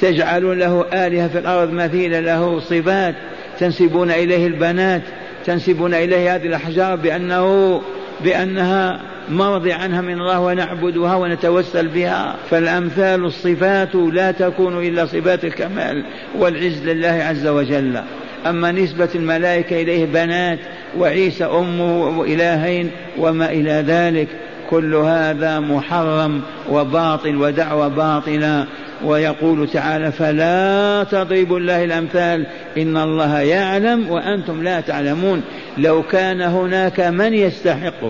تجعلون 0.00 0.58
له 0.58 0.86
آلهة 0.92 1.28
في 1.28 1.38
الأرض 1.38 1.72
مثيل 1.72 2.24
له 2.24 2.60
صفات 2.60 3.14
تنسبون 3.58 4.10
إليه 4.10 4.46
البنات. 4.46 5.02
تنسبون 5.46 5.94
إليه 5.94 6.34
هذه 6.34 6.46
الأحجار 6.46 6.96
بأنه 6.96 7.80
بأنها 8.24 9.00
مرضي 9.28 9.72
عنها 9.72 10.00
من 10.00 10.20
الله 10.20 10.40
ونعبدها 10.40 11.14
ونتوسل 11.14 11.88
بها. 11.88 12.36
فالأمثال 12.50 13.24
الصفات 13.24 13.94
لا 13.94 14.30
تكون 14.30 14.86
إلا 14.86 15.06
صفات 15.06 15.44
الكمال 15.44 16.04
والعز 16.38 16.88
لله 16.88 17.24
عز 17.28 17.46
وجل. 17.46 18.00
أما 18.46 18.72
نسبة 18.72 19.08
الملائكة 19.14 19.82
إليه 19.82 20.04
بنات 20.04 20.58
وعيسى 20.98 21.44
أمه 21.44 22.24
إلهين 22.24 22.90
وما 23.18 23.50
إلى 23.50 23.84
ذلك 23.86 24.28
كل 24.70 24.94
هذا 24.94 25.60
محرم 25.60 26.40
وباطل 26.70 27.36
ودعوة 27.36 27.88
باطلة. 27.88 28.66
ويقول 29.04 29.68
تعالى 29.68 30.12
فلا 30.12 31.04
تضربوا 31.10 31.58
الله 31.58 31.84
الأمثال 31.84 32.46
إن 32.78 32.96
الله 32.96 33.40
يعلم 33.40 34.10
وأنتم 34.10 34.62
لا 34.62 34.80
تعلمون. 34.80 35.42
لو 35.78 36.02
كان 36.02 36.40
هناك 36.40 37.00
من 37.00 37.34
يستحق 37.34 38.00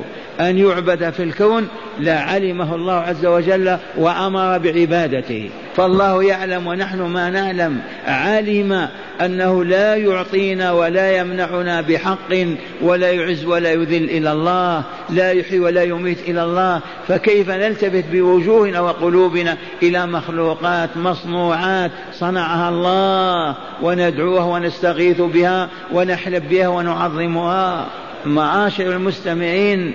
أن 0.41 0.59
يعبد 0.59 1.11
في 1.11 1.23
الكون 1.23 1.69
لعلمه 2.01 2.75
الله 2.75 2.93
عز 2.93 3.27
وجل 3.27 3.79
وأمر 3.97 4.59
بعبادته. 4.59 5.51
فالله 5.77 6.25
يعلم 6.25 6.67
ونحن 6.67 7.03
ما 7.03 7.31
نعلم. 7.31 7.79
علم 8.07 8.89
أنه 9.21 9.65
لا 9.65 9.97
يعطينا 9.97 10.73
ولا 10.73 11.17
يمنعنا 11.17 11.81
بحق 11.81 12.47
ولا 12.83 13.11
يعز 13.11 13.45
ولا 13.45 13.73
يذل 13.73 14.05
إلى 14.05 14.33
الله 14.33 14.83
لا 15.11 15.33
يحيي 15.33 15.61
ولا 15.61 15.83
يميت 15.83 16.19
إلى 16.29 16.45
الله. 16.45 16.81
فكيف 17.09 17.51
نلتفت 17.51 18.05
بوجوهنا 18.13 18.81
وقلوبنا 18.81 19.57
إلى 19.83 20.07
مخلوقات 20.07 20.97
مصنوعات 20.97 21.91
صنعها 22.13 22.69
الله 22.69 23.57
وندعوها 23.83 24.45
ونستغيث 24.45 25.21
بها 25.21 25.69
ونحلب 25.93 26.49
بها 26.49 26.69
ونعظمها؟ 26.69 27.87
معاشر 28.27 28.93
المستمعين 28.93 29.93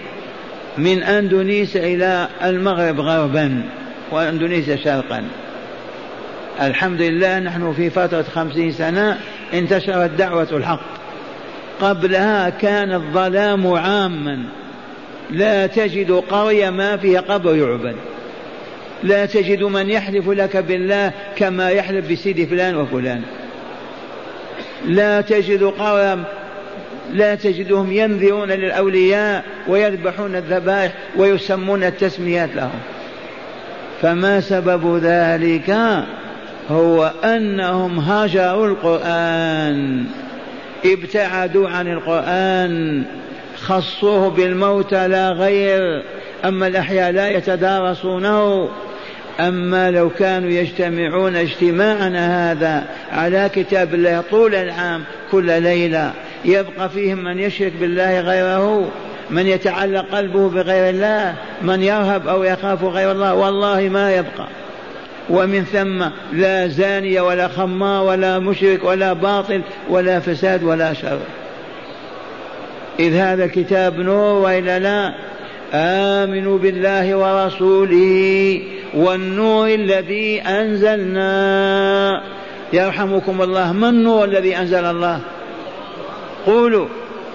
من 0.78 1.04
أندونيسيا 1.04 1.84
إلى 1.84 2.28
المغرب 2.44 3.00
غربا 3.00 3.64
وأندونيسيا 4.12 4.76
شرقا. 4.76 5.24
الحمد 6.62 7.02
لله 7.02 7.40
نحن 7.40 7.74
في 7.74 7.90
فترة 7.90 8.26
خمسين 8.36 8.72
سنة 8.72 9.18
انتشرت 9.54 10.10
دعوة 10.10 10.48
الحق. 10.52 10.82
قبلها 11.82 12.50
كان 12.50 12.94
الظلام 12.94 13.68
عاما. 13.68 14.44
لا 15.32 15.68
تجد 15.68 16.12
قرية 16.12 16.70
ما 16.70 16.98
فيها 16.98 17.22
قبر 17.22 17.56
يعبد. 17.56 17.96
لا 19.04 19.26
تجد 19.26 19.64
من 19.64 19.90
يحلف 19.90 20.30
لك 20.30 20.58
بالله 20.58 21.12
كما 21.36 21.70
يحلف 21.70 22.12
بسيد 22.12 22.50
فلان 22.50 22.76
وفلان. 22.76 23.22
لا 24.86 25.22
تجد 25.22 25.64
قرية 25.64 26.18
لا 27.14 27.36
تجدهم 27.36 27.92
ينذرون 27.92 28.52
للأولياء 28.52 29.44
ويذبحون 29.68 30.36
الذبائح 30.36 30.94
ويسمون 31.18 31.84
التسميات 31.84 32.50
لهم. 32.56 32.80
فما 34.02 34.40
سبب 34.40 35.00
ذلك 35.04 35.78
هو 36.70 37.12
أنهم 37.24 38.00
هجروا 38.00 38.68
القرآن 38.68 40.06
ابتعدوا 40.86 41.70
عن 41.70 41.88
القرآن 41.88 43.04
خصوه 43.56 44.30
بالموت 44.30 44.94
لا 44.94 45.32
غير 45.32 46.04
أما 46.46 46.68
الأحياء 46.68 47.12
لا 47.12 47.30
يتدارسونه. 47.30 48.70
أما 49.40 49.92
لو 49.92 50.10
كانوا 50.10 50.50
يجتمعون 50.50 51.36
اجتماعنا 51.36 52.52
هذا 52.52 52.86
على 53.12 53.50
كتاب 53.56 53.94
الله 53.94 54.24
طول 54.32 54.56
العام 54.56 55.04
كل 55.32 55.62
ليلة 55.62 56.12
يبقى 56.46 56.90
فيهم 56.90 57.24
من 57.24 57.40
يشرك 57.40 57.74
بالله 57.80 58.20
غيره 58.20 58.92
من 59.30 59.48
يتعلق 59.48 60.06
قلبه 60.12 60.50
بغير 60.50 60.90
الله 60.90 61.36
من 61.62 61.84
يرهب 61.84 62.28
أو 62.28 62.44
يخاف 62.44 62.84
غير 62.84 63.12
الله 63.12 63.34
والله 63.34 63.90
ما 63.90 64.16
يبقى. 64.16 64.48
ومن 65.30 65.64
ثم 65.64 66.06
لا 66.34 66.68
زاني 66.68 67.20
ولا 67.20 67.48
خمار 67.48 68.04
ولا 68.04 68.40
مشرك 68.40 68.84
ولا 68.84 69.14
باطل 69.14 69.62
ولا 69.90 70.20
فساد 70.20 70.64
ولا 70.64 70.94
شر. 70.94 71.20
إذ 73.00 73.14
هذا 73.14 73.46
الكتاب 73.46 74.00
نور 74.00 74.34
وإلا 74.34 74.80
لا؟ 74.80 75.14
آمنوا 75.74 76.58
بالله 76.58 77.16
ورسوله 77.16 78.62
والنور 78.94 79.68
الذي 79.68 80.42
أنزلنا. 80.42 82.22
يرحمكم 82.74 83.42
الله. 83.42 83.74
ما 83.74 83.90
النور 83.90 84.26
الذي 84.26 84.58
أنزل 84.58 84.86
الله؟ 84.86 85.20
قولوا 86.46 86.88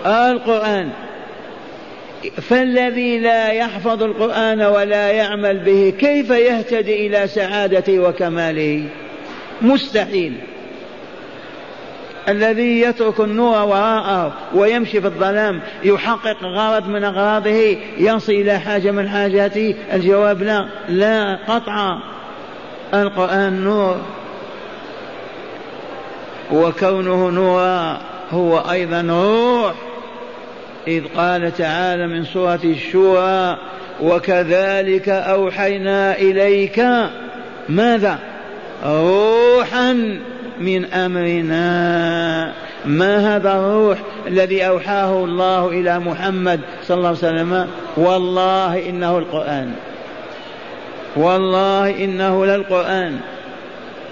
القرآن. 0.07 0.91
فالذي 2.43 3.19
لا 3.19 3.49
يحفظ 3.49 4.03
القرآن 4.03 4.63
ولا 4.63 5.11
يعمل 5.11 5.59
به 5.59 5.95
كيف 5.99 6.31
يهتدي 6.31 7.07
إلى 7.07 7.29
سعادته 7.29 7.99
وكماله؟ 7.99 8.89
مستحيل. 9.63 10.33
الذي 12.29 12.81
يترك 12.81 13.21
النور 13.21 13.63
وراءه 13.63 14.33
ويمشي 14.55 15.01
في 15.01 15.07
الظلام 15.07 15.61
يحقق 15.85 16.45
غرض 16.45 16.89
من 16.89 17.05
أغراضه 17.05 17.77
يصل 17.99 18.33
إلى 18.33 18.59
حاجة 18.59 18.91
من 18.91 19.09
حاجاته؟ 19.09 19.75
الجواب 19.93 20.43
لا 20.43 20.69
لا 20.89 21.39
قطعا. 21.49 22.01
القرآن 22.95 23.65
نور. 23.65 23.97
وكونه 26.53 27.31
نورا 27.31 28.16
هو 28.31 28.59
أيضا 28.59 29.01
روح 29.01 29.75
إذ 30.89 31.05
قال 31.17 31.57
تعالى 31.57 32.07
من 32.07 32.25
سورة 32.25 32.61
الشورى 32.65 33.59
وكذلك 34.03 35.09
أوحينا 35.09 36.19
إليك 36.19 36.87
ماذا؟ 37.69 38.19
روحا 38.85 40.19
من 40.61 40.85
أمرنا. 40.85 42.53
ما 42.85 43.37
هذا 43.37 43.53
الروح 43.53 43.99
الذي 44.27 44.67
أوحاه 44.67 45.25
الله 45.25 45.69
إلى 45.69 45.99
محمد 45.99 46.61
صلى 46.85 46.97
الله 46.97 47.09
عليه 47.09 47.19
وسلم؟ 47.19 47.69
والله 47.97 48.89
إنه 48.89 49.19
القرآن. 49.19 49.73
والله 51.17 52.05
إنه 52.05 52.47
للقرآن. 52.47 53.21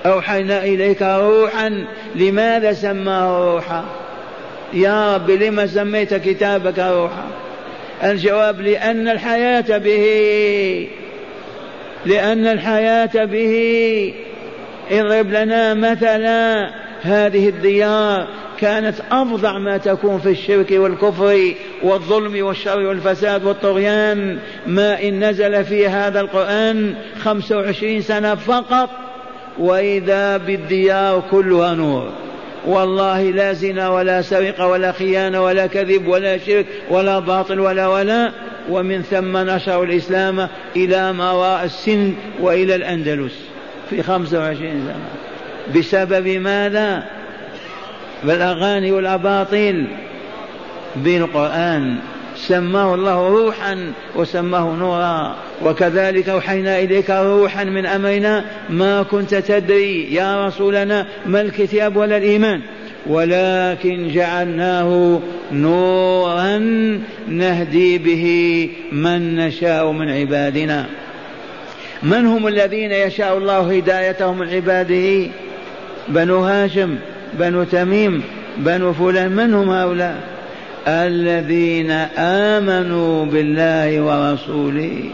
أوحينا 0.07 0.65
إليك 0.65 1.03
روحا. 1.03 1.85
لماذا 2.15 2.73
سماه 2.73 3.53
روحا؟ 3.55 3.85
يا 4.75 5.15
رب 5.15 5.31
لما 5.31 5.67
سميت 5.67 6.15
كتابك 6.15 6.79
روحا؟ 6.79 7.25
الجواب 8.05 8.61
لأن 8.61 9.09
الحياة 9.09 9.79
به 9.79 10.89
لأن 12.07 12.47
الحياة 12.47 13.25
به. 13.25 14.15
اضرب 14.91 15.31
لنا 15.31 15.75
مثلا 15.75 16.71
هذه 17.03 17.49
الديار 17.49 18.29
كانت 18.61 18.95
أفظع 19.11 19.59
ما 19.59 19.77
تكون 19.77 20.19
في 20.19 20.31
الشرك 20.31 20.71
والكفر 20.71 21.55
والظلم 21.83 22.47
والشر 22.47 22.79
والفساد 22.79 23.45
والطغيان. 23.45 24.39
ما 24.67 25.03
إن 25.03 25.25
نزل 25.31 25.65
في 25.65 25.89
هذا 25.89 26.21
القرآن 26.21 26.95
خمسة 27.23 27.57
وعشرين 27.57 28.01
سنة 28.01 28.35
فقط 28.35 28.91
وإذا 29.59 30.37
بالديار 30.37 31.23
كلها 31.31 31.75
نور. 31.75 32.24
والله 32.67 33.23
لا 33.23 33.53
زنا 33.53 33.89
ولا 33.89 34.23
سرقة 34.23 34.67
ولا 34.67 34.93
خيانة 34.93 35.45
ولا 35.45 35.67
كذب 35.67 36.09
ولا 36.09 36.39
شرك 36.39 36.67
ولا 36.91 37.19
باطل 37.19 37.61
ولا 37.61 37.87
ولا. 37.87 38.33
ومن 38.71 39.03
ثم 39.03 39.37
نشروا 39.37 39.85
الإسلام 39.85 40.49
إلى 40.77 41.13
ما 41.13 41.33
وراء 41.33 41.65
السن 41.65 42.15
وإلى 42.41 42.75
الأندلس 42.75 43.39
في 43.91 44.03
خمسة 44.03 44.39
وعشرين 44.39 44.87
سنة. 44.87 45.79
بسبب 45.79 46.29
ماذا؟ 46.29 47.05
بالأغاني 48.25 48.93
والأباطيل. 48.93 49.87
بالقرآن. 50.97 51.99
سماه 52.37 52.95
الله 52.95 53.29
روحا 53.29 53.93
وسماه 54.17 54.77
نورا. 54.77 55.37
وكذلك 55.65 56.29
أوحينا 56.29 56.79
إليك 56.79 57.11
روحا 57.11 57.65
من 57.65 57.87
أمرنا 57.87 58.45
ما 58.71 59.03
كنت 59.03 59.35
تدري 59.35 60.15
يا 60.15 60.47
رسولنا 60.47 61.07
ما 61.27 61.41
الكتاب 61.41 61.97
ولا 61.97 62.17
الإيمان. 62.17 62.61
ولكن 63.07 64.09
جعلناه 64.09 65.21
نورا 65.53 66.59
نهدي 67.29 67.99
به 67.99 68.25
من 68.93 69.37
نشاء 69.37 69.93
من 69.93 70.11
عبادنا. 70.11 70.87
من 72.03 72.27
هم 72.27 72.47
الذين 72.47 72.93
يشاء 72.93 73.39
الله 73.39 73.77
هدايتهم 73.77 74.39
من 74.39 74.49
عباده؟ 74.49 75.31
بنو 76.09 76.39
هاشم 76.39 76.97
بنو 77.39 77.65
تميم 77.65 78.23
بنو 78.57 78.93
فلان. 78.93 79.33
من 79.33 79.55
هم 79.55 79.71
هؤلاء؟ 79.71 80.34
الذين 80.89 81.91
آمنوا 82.19 83.25
بالله 83.25 84.01
ورسوله 84.01 85.11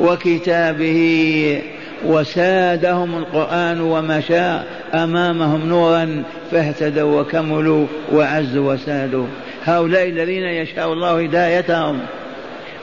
وكتابه 0.00 1.62
وسادهم 2.04 3.18
القرآن 3.18 3.80
ومشى 3.80 4.58
أمامهم 4.94 5.68
نورا 5.68 6.22
فاهتدوا 6.50 7.20
وكملوا 7.20 7.86
وعزوا 8.12 8.72
وسادوا. 8.72 9.26
هؤلاء 9.64 10.08
الذين 10.08 10.42
يشاء 10.42 10.92
الله 10.92 11.22
هدايتهم. 11.22 12.00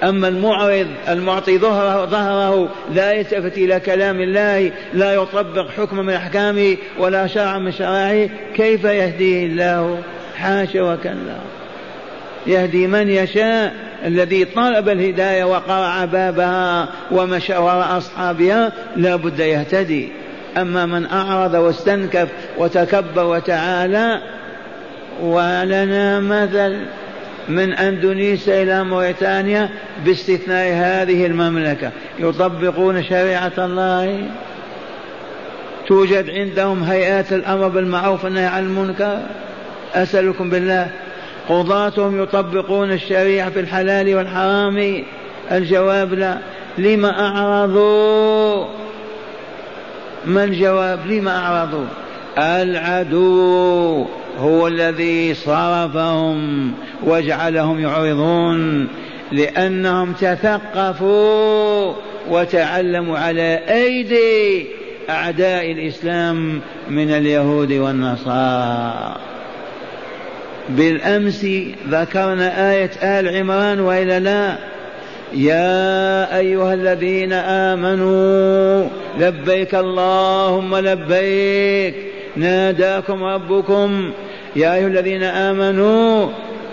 أما 0.03 0.27
المعرض 0.27 0.87
المعطي 1.09 1.57
ظهره, 1.57 2.05
ظهره 2.05 2.69
لا 2.93 3.11
يلتفت 3.11 3.57
إلى 3.57 3.79
كلام 3.79 4.21
الله 4.21 4.71
لا 4.93 5.13
يطبق 5.13 5.69
حكم 5.69 5.97
من 5.97 6.13
أحكامه 6.13 6.77
ولا 6.99 7.27
شرع 7.27 7.59
من 7.59 7.71
شرائعه 7.71 8.29
كيف 8.55 8.83
يهديه 8.83 9.45
الله؟ 9.45 9.99
حاشا 10.35 10.81
وكلا. 10.81 11.62
يهدي 12.47 12.88
من 12.88 13.10
يشاء 13.10 13.73
الذي 14.06 14.45
طلب 14.45 14.89
الهداية 14.89 15.43
وقرع 15.43 16.06
بابها 16.06 16.89
ومشى 17.12 17.58
وراء 17.58 17.97
أصحابها 17.97 18.71
لا 18.95 19.15
بد 19.15 19.39
يهتدي. 19.39 20.10
أما 20.58 20.86
من 20.86 21.06
أعرض 21.06 21.53
واستنكف 21.53 22.27
وتكبر 22.58 23.25
وتعالى 23.25 24.21
ولنا 25.21 26.19
مثل 26.19 26.86
من 27.49 27.73
أندونيسيا 27.73 28.63
إلى 28.63 28.84
موريتانيا 28.84 29.69
باستثناء 30.06 30.73
هذه 30.73 31.25
المملكة. 31.25 31.91
يطبقون 32.19 33.03
شريعة 33.03 33.51
الله. 33.58 34.29
توجد 35.88 36.29
عندهم 36.29 36.84
هيئات 36.84 37.34
الأمر 37.34 37.67
بالمعروف 37.67 38.23
والنهي 38.23 38.45
عن 38.45 38.63
المنكر. 38.63 39.19
أسألكم 39.95 40.49
بالله 40.49 40.88
قضاتهم 41.49 42.23
يطبقون 42.23 42.91
الشريعة 42.91 43.49
في 43.49 43.60
الحلال 43.60 44.15
والحرام. 44.15 45.03
الجواب 45.51 46.13
لا. 46.13 46.38
لما 46.77 47.27
أعرضوا؟ 47.27 48.65
ما 50.25 50.43
الجواب؟ 50.43 50.99
لما 51.08 51.38
أعرضوا؟ 51.38 51.86
العدو 52.38 54.06
هو 54.39 54.67
الذي 54.67 55.34
صرفهم 55.34 56.71
وجعلهم 57.03 57.79
يعرضون 57.79 58.88
لأنهم 59.32 60.13
تثقفوا 60.13 61.93
وتعلموا 62.29 63.17
على 63.17 63.60
أيدي 63.69 64.67
أعداء 65.10 65.71
الإسلام 65.71 66.62
من 66.89 67.10
اليهود 67.12 67.71
والنصارى. 67.71 69.15
بالأمس 70.69 71.47
ذكرنا 71.89 72.71
آية 72.71 72.91
آل 73.04 73.36
عمران 73.36 73.80
وإلا 73.80 74.19
لا. 74.19 74.56
يا 75.34 76.38
أيها 76.38 76.73
الذين 76.73 77.34
آمنوا 77.34 78.88
لبيك 79.19 79.76
اللهم 79.76 80.76
لبيك. 80.76 81.95
ناداكم 82.36 83.23
ربكم. 83.23 84.12
يا 84.56 84.76
أيها 84.76 84.88
الذين 84.88 85.23
آمنوا 85.23 86.30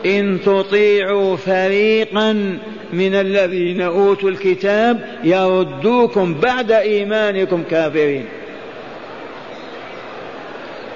إن 0.07 0.39
تطيعوا 0.47 1.37
فريقا 1.37 2.59
من 2.93 3.15
الذين 3.15 3.81
أوتوا 3.81 4.31
الكتاب 4.31 5.01
يردوكم 5.25 6.35
بعد 6.35 6.73
إيمانكم 6.73 7.63
كافرين. 7.71 8.25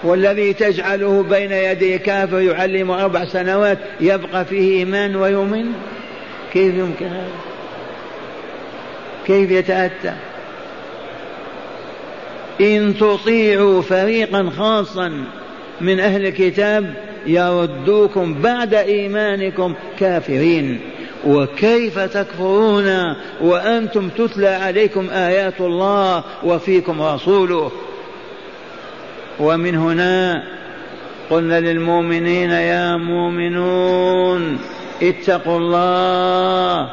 والذي 0.04 0.52
تجعله 0.52 1.22
بين 1.22 1.52
يدي 1.52 1.98
كافر 1.98 2.40
يعلم 2.40 2.90
أربع 2.90 3.24
سنوات 3.24 3.78
يبقى 4.00 4.44
فيه 4.44 4.78
إيمان 4.78 5.16
ويؤمن؟ 5.16 5.72
كيف 6.52 6.74
يمكن 6.74 7.06
هذا؟ 7.06 7.28
كيف 9.26 9.50
يتأتى؟ 9.50 10.12
إن 12.60 12.94
تطيعوا 13.00 13.82
فريقا 13.82 14.50
خاصا 14.56 15.24
من 15.80 16.00
أهل 16.00 16.26
الكتاب 16.26 16.94
يردوكم 17.26 18.34
بعد 18.34 18.74
إيمانكم 18.74 19.74
كافرين. 19.98 20.80
وكيف 21.26 21.98
تكفرون؟ 21.98 23.16
وأنتم 23.40 24.08
تتلى 24.08 24.48
عليكم 24.48 25.10
آيات 25.10 25.60
الله 25.60 26.24
وفيكم 26.44 27.02
رسوله. 27.02 27.70
ومن 29.40 29.74
هنا 29.74 30.42
قلنا 31.30 31.60
للمؤمنين 31.60 32.50
يا 32.50 32.96
مؤمنون 32.96 34.58
اتقوا 35.02 35.58
الله. 35.58 36.90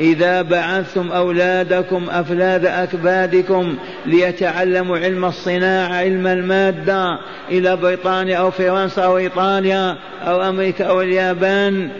إذا 0.00 0.42
بعثتم 0.42 1.12
أولادكم 1.12 2.10
أفلاد 2.10 2.66
أكبادكم 2.66 3.76
ليتعلموا 4.06 4.98
علم 4.98 5.24
الصناعة 5.24 5.94
علم 5.94 6.26
المادة 6.26 7.18
إلى 7.50 7.76
بريطانيا 7.76 8.36
أو 8.36 8.50
فرنسا 8.50 9.02
أو 9.04 9.18
إيطاليا 9.18 9.96
أو 10.22 10.42
أمريكا 10.42 10.84
أو 10.84 11.02
اليابان. 11.02 11.90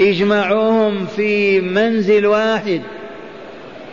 اجمعوهم 0.00 1.06
في 1.06 1.60
منزل 1.60 2.26
واحد. 2.26 2.82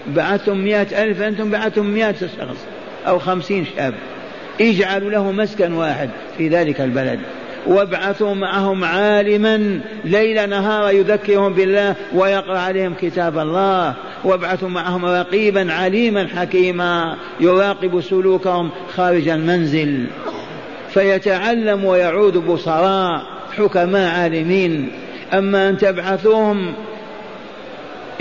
بعثتم 0.07 0.57
مئة 0.57 1.03
ألف 1.03 1.21
أنتم 1.21 1.51
بعثتم 1.51 1.85
مئة 1.85 2.11
شخص. 2.11 2.74
أو 3.07 3.19
خمسين 3.19 3.65
شاب. 3.75 3.93
اجعلوا 4.61 5.11
له 5.11 5.31
مسكن 5.31 5.73
واحد 5.73 6.09
في 6.37 6.47
ذلك 6.47 6.81
البلد. 6.81 7.19
وابعثوا 7.67 8.33
معهم 8.33 8.83
عالما 8.83 9.79
ليل 10.03 10.49
نهار 10.49 10.91
يذكرهم 10.91 11.53
بالله 11.53 11.95
ويقرأ 12.13 12.59
عليهم 12.59 12.93
كتاب 13.01 13.39
الله. 13.39 13.93
وابعثوا 14.23 14.69
معهم 14.69 15.05
رقيبا 15.05 15.73
عليما 15.73 16.27
حكيما 16.27 17.17
يراقب 17.39 18.01
سلوكهم 18.01 18.69
خارج 18.95 19.27
المنزل. 19.27 20.05
فيتعلم 20.89 21.85
ويعود 21.85 22.37
بصراء 22.37 23.21
حكماء 23.57 24.19
عالمين. 24.19 24.91
أما 25.33 25.69
أن 25.69 25.77
تبعثوهم 25.77 26.73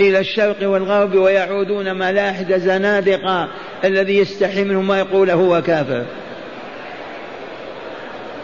إلى 0.01 0.19
الشرق 0.19 0.69
والغرب 0.69 1.15
ويعودون 1.15 1.93
ملاحد 1.97 2.53
زنادقة 2.53 3.47
الذي 3.83 4.17
يستحي 4.17 4.63
منهم 4.63 4.87
ما 4.87 4.99
يقول 4.99 5.29
هو 5.29 5.61
كافر. 5.61 6.05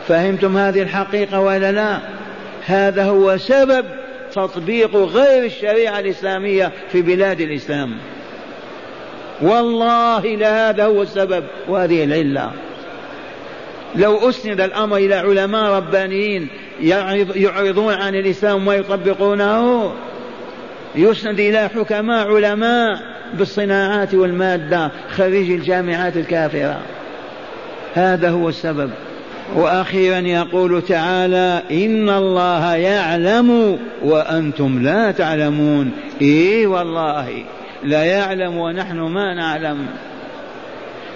فهمتم 0.08 0.58
هذه 0.58 0.82
الحقيقة 0.82 1.40
ولا 1.40 1.72
لا؟ 1.72 2.00
هذا 2.66 3.04
هو 3.04 3.38
سبب 3.38 3.86
تطبيق 4.34 4.96
غير 4.96 5.46
الشريعة 5.46 6.00
الإسلامية 6.00 6.72
في 6.92 7.02
بلاد 7.02 7.42
الإسلام. 7.42 7.98
والله 9.42 10.36
لهذا 10.36 10.86
هو 10.86 11.02
السبب 11.02 11.44
وهذه 11.68 12.04
العلة. 12.04 12.52
لو 13.96 14.30
أسند 14.30 14.62
الأمر 14.62 14.98
إلى 14.98 15.16
علماء 15.16 15.72
ربانيين 15.72 16.48
يعرضون 17.36 17.94
عن 17.94 18.16
الإسلام 18.16 18.68
ويطبقونه 18.68 19.94
يسند 20.96 21.40
إلى 21.40 21.70
حكماء 21.70 22.36
علماء 22.36 23.00
بالصناعات 23.34 24.14
والمادة 24.14 24.92
خريج 25.12 25.52
الجامعات 25.52 26.18
الكافرة. 26.18 26.80
هذا 27.94 28.30
هو 28.30 28.50
السبب. 28.50 28.90
وأخيرا 29.56 30.20
يقول 30.20 30.82
تعالى 30.82 31.62
ان 31.72 32.10
الله 32.10 32.76
يعلم 32.76 33.80
وأنتم 34.04 34.84
لا 34.84 35.12
تعلمون. 35.12 35.92
اي 36.22 36.66
والله 36.66 37.44
لا 37.84 38.04
يعلم 38.04 38.58
ونحن 38.58 39.00
ما 39.00 39.34
نعلم. 39.34 39.86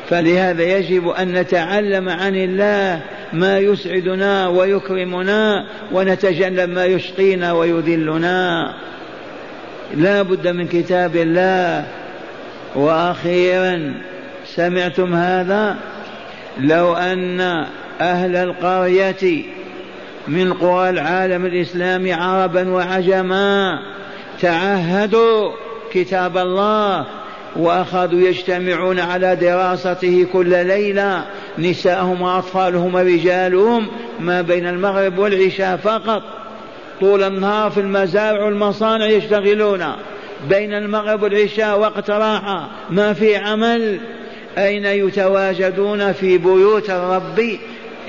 فلهذا 0.10 0.64
يجب 0.64 1.08
أن 1.10 1.32
نتعلم 1.32 2.10
عن 2.10 2.36
الله 2.36 3.02
ما 3.34 3.60
يسعدنا 3.60 4.48
ويكرمنا 4.48 5.66
ونتجنب 5.92 6.70
ما 6.70 6.86
يشقينا 6.86 7.52
ويذلنا. 7.52 8.74
لا 9.94 10.22
بد 10.22 10.48
من 10.48 10.68
كتاب 10.68 11.16
الله. 11.16 11.86
وأخيرا 12.76 13.94
سمعتم 14.46 15.14
هذا؟ 15.14 15.76
لو 16.60 16.94
أن 16.94 17.42
أهل 18.02 18.36
القرية 18.36 19.44
من 20.28 20.54
قرى 20.54 20.90
العالم 20.90 21.46
الإسلامي 21.46 22.14
عربا 22.14 22.70
وعجما 22.70 23.80
تعهدوا 24.42 25.52
كتاب 25.92 26.38
الله 26.38 27.06
وأخذوا 27.56 28.20
يجتمعون 28.20 29.00
على 29.00 29.36
دراسته 29.36 30.28
كل 30.34 30.66
ليلة 30.68 31.26
نساءهم 31.58 32.22
وأطفالهم 32.22 32.96
ورجالهم 32.96 33.88
ما 34.20 34.42
بين 34.42 34.68
المغرب 34.68 35.18
والعشاء 35.18 35.78
فقط. 35.78 36.24
طول 37.02 37.24
النهار 37.24 37.72
في 37.72 37.80
المزارع 37.80 38.44
والمصانع 38.46 39.06
يشتغلون. 39.06 39.86
بين 40.50 40.74
المغرب 40.74 41.24
والعشاء 41.24 41.80
وقت 41.80 42.10
راحة. 42.10 42.68
ما 42.90 43.14
في 43.14 43.36
عمل. 43.36 44.00
أين 44.58 44.86
يتواجدون 44.86 46.12
في 46.12 46.38
بيوت 46.38 46.90
الرب؟ 46.90 47.58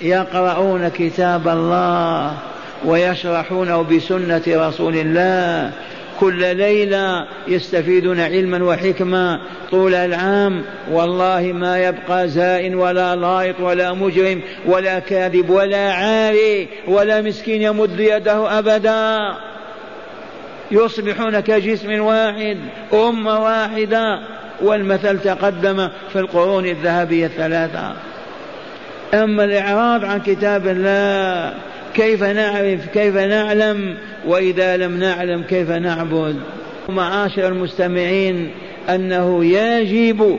يقرؤون 0.03 0.89
كتاب 0.89 1.49
الله 1.49 2.33
ويشرحونه 2.85 3.83
بسنة 3.83 4.43
رسول 4.49 4.97
الله. 4.97 5.73
كل 6.21 6.57
ليلة 6.57 7.27
يستفيدون 7.49 8.21
علما 8.21 8.65
وحكمة 8.65 9.41
طول 9.71 9.95
العام. 9.95 10.63
والله 10.91 11.53
ما 11.55 11.79
يبقى 11.79 12.29
زائن 12.29 12.75
ولا 12.75 13.17
لايط 13.17 13.61
ولا 13.61 13.93
مجرم 13.93 14.41
ولا 14.67 14.99
كاذب 14.99 15.51
ولا 15.51 15.93
عاري 15.93 16.69
ولا 16.89 17.23
مسكين 17.23 17.63
يمد 17.63 18.01
يده 18.01 18.59
أبدا. 18.59 19.19
يصبحون 20.71 21.41
كجسم 21.41 22.01
واحد 22.01 22.59
أمة 22.95 23.43
واحدة. 23.43 24.21
والمثل 24.63 25.19
تقدم 25.19 25.89
في 26.13 26.19
القرون 26.19 26.67
الذهبية 26.67 27.27
الثلاثة. 27.27 27.93
أما 29.15 29.45
الإعراض 29.45 30.05
عن 30.05 30.21
كتاب 30.21 30.67
الله 30.67 31.55
كيف 31.97 32.23
نعرف 32.23 32.87
كيف 32.87 33.17
نعلم؟ 33.17 33.97
وإذا 34.27 34.77
لم 34.77 34.97
نعلم 34.99 35.43
كيف 35.43 35.71
نعبد؟ 35.71 36.37
معاشر 36.89 37.49
المستمعين 37.49 38.51
أنه 38.89 39.45
يجب 39.45 40.39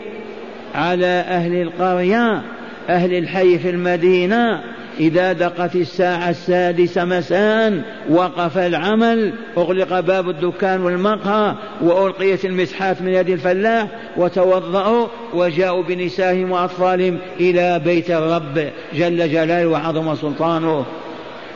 على 0.75 1.05
أهل 1.05 1.61
القرية 1.61 2.41
أهل 2.89 3.13
الحي 3.17 3.59
في 3.59 3.69
المدينة 3.69 4.61
إذا 4.99 5.33
دقت 5.33 5.75
الساعة 5.75 6.29
السادسة 6.29 7.05
مساء 7.05 7.81
وقف 8.09 8.57
العمل 8.57 9.33
أغلق 9.57 9.99
باب 9.99 10.29
الدكان 10.29 10.81
والمقهى 10.81 11.55
وألقيت 11.81 12.45
المسحات 12.45 13.01
من 13.01 13.13
يد 13.13 13.29
الفلاح 13.29 13.87
وتوضأوا 14.17 15.07
وجاءوا 15.33 15.83
بنسائهم 15.83 16.51
وأطفالهم 16.51 17.17
إلى 17.39 17.81
بيت 17.85 18.11
الرب 18.11 18.69
جل 18.93 19.31
جلاله 19.31 19.67
وعظم 19.67 20.15
سلطانه. 20.15 20.85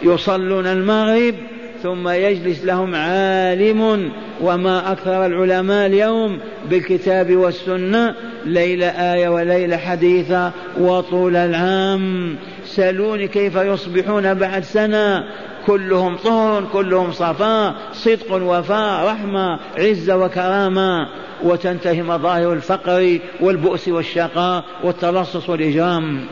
يصلون 0.04 0.68
المغرب 0.68 1.36
ثم 1.84 2.10
يجلس 2.10 2.66
لهم 2.66 2.96
عالم 2.96 4.12
وما 4.42 4.92
أكثر 4.92 5.26
العلماء 5.26 5.88
اليوم 5.88 6.40
بالكتاب 6.70 7.36
والسنة 7.36 8.16
ليلة 8.46 8.88
آية 8.88 9.30
وليلة 9.30 9.78
حديثة 9.78 10.52
وطول 10.80 11.36
العام. 11.36 12.36
سألوني 12.66 13.28
كيف 13.28 13.56
يصبحون 13.56 14.34
بعد 14.34 14.64
سنة؟ 14.64 15.24
كلهم 15.68 16.16
طهر 16.16 16.64
كلهم 16.74 17.12
صفاء 17.12 17.76
صدق 17.94 18.34
وفاء 18.34 19.06
رحمة 19.06 19.60
عزة 19.78 20.18
وكرامة. 20.18 21.08
وتنتهي 21.44 22.02
مظاهر 22.02 22.54
الفقر 22.54 23.20
والبؤس 23.42 23.88
والشقاء 23.88 24.64
والتلصص 24.84 25.50
والإجرام. 25.50 26.26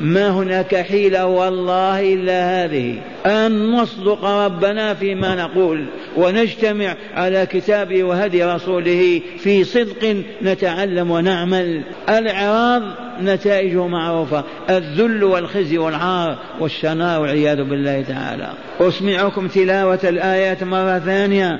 ما 0.00 0.30
هناك 0.30 0.76
حيلة 0.76 1.26
والله 1.26 2.12
إلا 2.14 2.64
هذه. 2.64 2.98
أن 3.26 3.70
نصدق 3.70 4.24
ربنا 4.24 4.94
فيما 4.94 5.34
نقول 5.34 5.84
ونجتمع 6.16 6.94
على 7.14 7.46
كتابه 7.46 8.04
وهدي 8.04 8.44
رسوله 8.44 9.20
في 9.38 9.64
صدق 9.64 10.22
نتعلم 10.42 11.10
ونعمل. 11.10 11.82
الإعراض 12.08 12.82
نتائجه 13.22 13.86
معروفة 13.86 14.44
الذل 14.70 15.24
والخزي 15.24 15.78
والعار 15.78 16.38
والشناء 16.60 17.20
والعياذ 17.20 17.64
بالله 17.64 18.02
تعالى. 18.02 18.48
أسمعكم 18.80 19.48
تلاوة 19.48 20.00
الآيات 20.04 20.64
مرة 20.64 20.98
ثانية. 20.98 21.58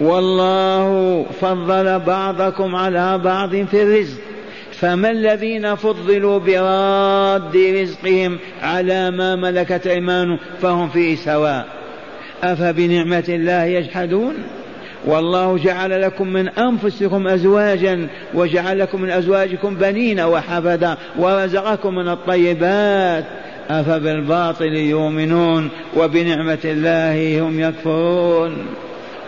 والله 0.00 1.26
فضل 1.40 1.98
بعضكم 1.98 2.76
على 2.76 3.18
بعض 3.18 3.50
في 3.50 3.82
الرزق. 3.82 4.29
فما 4.80 5.10
الذين 5.10 5.74
فضلوا 5.74 6.38
براد 6.38 7.56
رزقهم 7.56 8.38
على 8.62 9.10
ما 9.10 9.36
ملكت 9.36 9.86
أيمانهم 9.86 10.38
فهم 10.62 10.88
فيه 10.88 11.16
سواء؟ 11.16 11.66
أفبنعمة 12.42 13.24
الله 13.28 13.64
يجحدون؟ 13.64 14.34
والله 15.06 15.58
جعل 15.58 16.02
لكم 16.02 16.28
من 16.28 16.48
أنفسكم 16.48 17.28
أزواجا 17.28 18.08
وجعل 18.34 18.78
لكم 18.78 19.00
من 19.00 19.10
أزواجكم 19.10 19.74
بنين 19.74 20.20
وحفدا 20.20 20.96
ورزقكم 21.18 21.94
من 21.94 22.08
الطيبات. 22.08 23.24
أفبالباطل 23.70 24.74
يؤمنون 24.74 25.68
وبنعمة 25.96 26.58
الله 26.64 27.40
هم 27.40 27.60
يكفرون. 27.60 28.66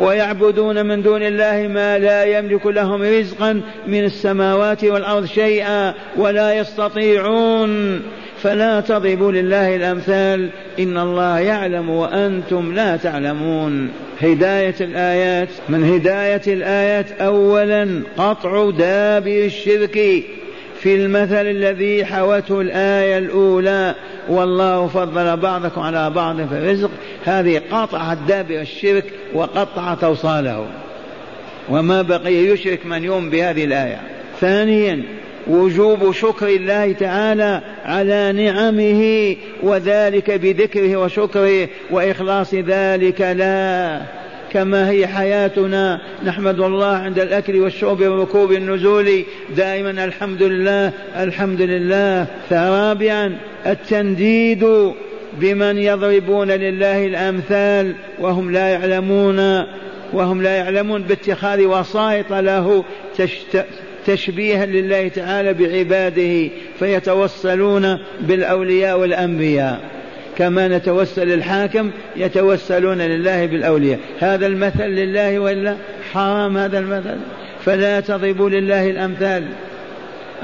ويعبدون 0.00 0.86
من 0.86 1.02
دون 1.02 1.22
الله 1.22 1.68
ما 1.68 1.98
لا 1.98 2.24
يملك 2.24 2.66
لهم 2.66 3.02
رزقا 3.02 3.60
من 3.86 4.04
السماوات 4.04 4.84
والأرض 4.84 5.24
شيئا 5.24 5.94
ولا 6.16 6.54
يستطيعون. 6.54 8.02
فلا 8.42 8.80
تضربوا 8.80 9.32
لله 9.32 9.76
الأمثال. 9.76 10.50
إن 10.78 10.98
الله 10.98 11.38
يعلم 11.38 11.90
وأنتم 11.90 12.74
لا 12.74 12.96
تعلمون. 12.96 13.90
هداية 14.20 14.74
الآيات. 14.80 15.48
من 15.68 15.84
هداية 15.84 16.42
الآيات؟ 16.46 17.12
اولا 17.20 18.02
قطع 18.18 18.70
دابر 18.70 19.44
الشرك. 19.44 20.24
في 20.82 20.94
المثل 20.94 21.46
الذي 21.46 22.04
حوته 22.04 22.60
الآية 22.60 23.18
الأولى 23.18 23.94
والله 24.28 24.86
فضل 24.86 25.36
بعضكم 25.36 25.80
على 25.80 26.10
بعض 26.10 26.36
في 26.36 26.54
الرزق. 26.54 26.90
هذه 27.24 27.62
قطعت 27.70 28.18
دابر 28.28 28.60
الشرك 28.60 29.04
وقطعت 29.34 30.04
أوصاله 30.04 30.66
وما 31.68 32.02
بقي 32.02 32.34
يشرك 32.34 32.86
من 32.86 33.04
يوم 33.04 33.30
بهذه 33.30 33.64
الآية. 33.64 34.00
ثانيا 34.40 35.02
وجوب 35.46 36.12
شكر 36.12 36.48
الله 36.48 36.92
تعالى 36.92 37.60
على 37.84 38.32
نعمه 38.32 39.36
وذلك 39.62 40.30
بذكره 40.30 40.96
وشكره 40.96 41.68
وإخلاص 41.90 42.54
ذلك 42.54 43.20
له 43.20 44.21
كما 44.52 44.90
هي 44.90 45.06
حياتنا. 45.06 46.00
نحمد 46.24 46.60
الله 46.60 46.96
عند 46.96 47.18
الأكل 47.18 47.56
والشرب 47.56 48.00
والركوب 48.00 48.52
النزول. 48.52 49.24
دائما 49.56 50.04
الحمد 50.04 50.42
لله 50.42 50.92
الحمد 51.16 51.62
لله. 51.62 52.26
رابعا 52.52 53.36
التنديد 53.66 54.92
بمن 55.40 55.78
يضربون 55.78 56.50
لله 56.50 57.06
الأمثال 57.06 57.94
وهم 58.20 58.52
لا 58.52 58.68
يعلمون 58.68 59.64
وهم 60.12 60.42
لا 60.42 60.56
يعلمون 60.56 61.02
باتخاذ 61.02 61.64
وسائط 61.64 62.32
له 62.32 62.84
تشبيها 64.06 64.66
لله 64.66 65.08
تعالى 65.08 65.54
بعباده 65.54 66.50
فيتوسلون 66.78 67.98
بالأولياء 68.20 68.98
والأنبياء. 68.98 69.91
كما 70.38 70.68
نتوسل 70.68 71.32
الحاكم 71.32 71.90
يتوسلون 72.16 72.98
لله 72.98 73.46
بالأولياء. 73.46 73.98
هذا 74.20 74.46
المثل 74.46 74.86
لله 74.86 75.38
وإلا 75.38 75.76
حرام 76.12 76.56
هذا 76.56 76.78
المثل؟ 76.78 77.16
فلا 77.64 78.00
تضربوا 78.00 78.50
لله 78.50 78.90
الأمثال. 78.90 79.44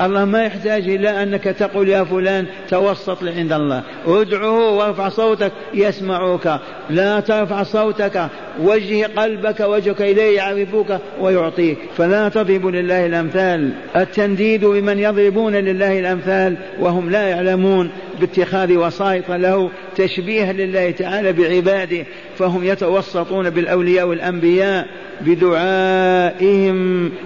الله 0.01 0.25
ما 0.25 0.45
يحتاج 0.45 0.89
إلى 0.89 1.23
أنك 1.23 1.45
تقول 1.45 1.89
يا 1.89 2.05
فلان 2.05 2.47
توسط 2.69 3.25
عند 3.25 3.53
الله. 3.53 3.83
ادعه 4.07 4.71
وارفع 4.71 5.09
صوتك 5.09 5.53
يسمعك 5.75 6.61
لا 6.91 7.21
ترفع 7.21 7.63
صوتك. 7.63 8.29
وجه 8.61 9.07
قلبك 9.17 9.61
وجهك 9.61 10.03
إليه 10.03 10.37
يعرفك 10.37 11.01
ويعطيك. 11.21 11.79
فلا 11.97 12.29
تضربوا 12.29 12.71
لله 12.71 13.07
الأمثال. 13.07 13.71
التنديد 13.97 14.65
بمن 14.65 14.99
يضربون 14.99 15.55
لله 15.55 15.99
الأمثال 15.99 16.57
وهم 16.81 17.11
لا 17.11 17.29
يعلمون. 17.29 17.91
باتخاذ 18.21 18.77
وسائط 18.77 19.31
له 19.31 19.71
تشبيها 19.97 20.53
لله 20.53 20.91
تعالى 20.91 21.33
بعباده. 21.33 22.05
فهم 22.39 22.65
يتوسطون 22.65 23.51
بالأولياء 23.51 24.07
والأنبياء 24.07 24.87
بدعائهم 25.21 26.79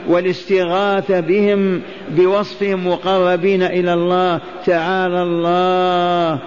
والاستغاثة 0.08 1.20
بهم 1.20 1.80
بوصفهم 2.10 2.86
مقربين 2.86 3.62
إلى 3.62 3.94
الله. 3.94 4.40
تعالى 4.66 5.22
الله. 5.22 6.38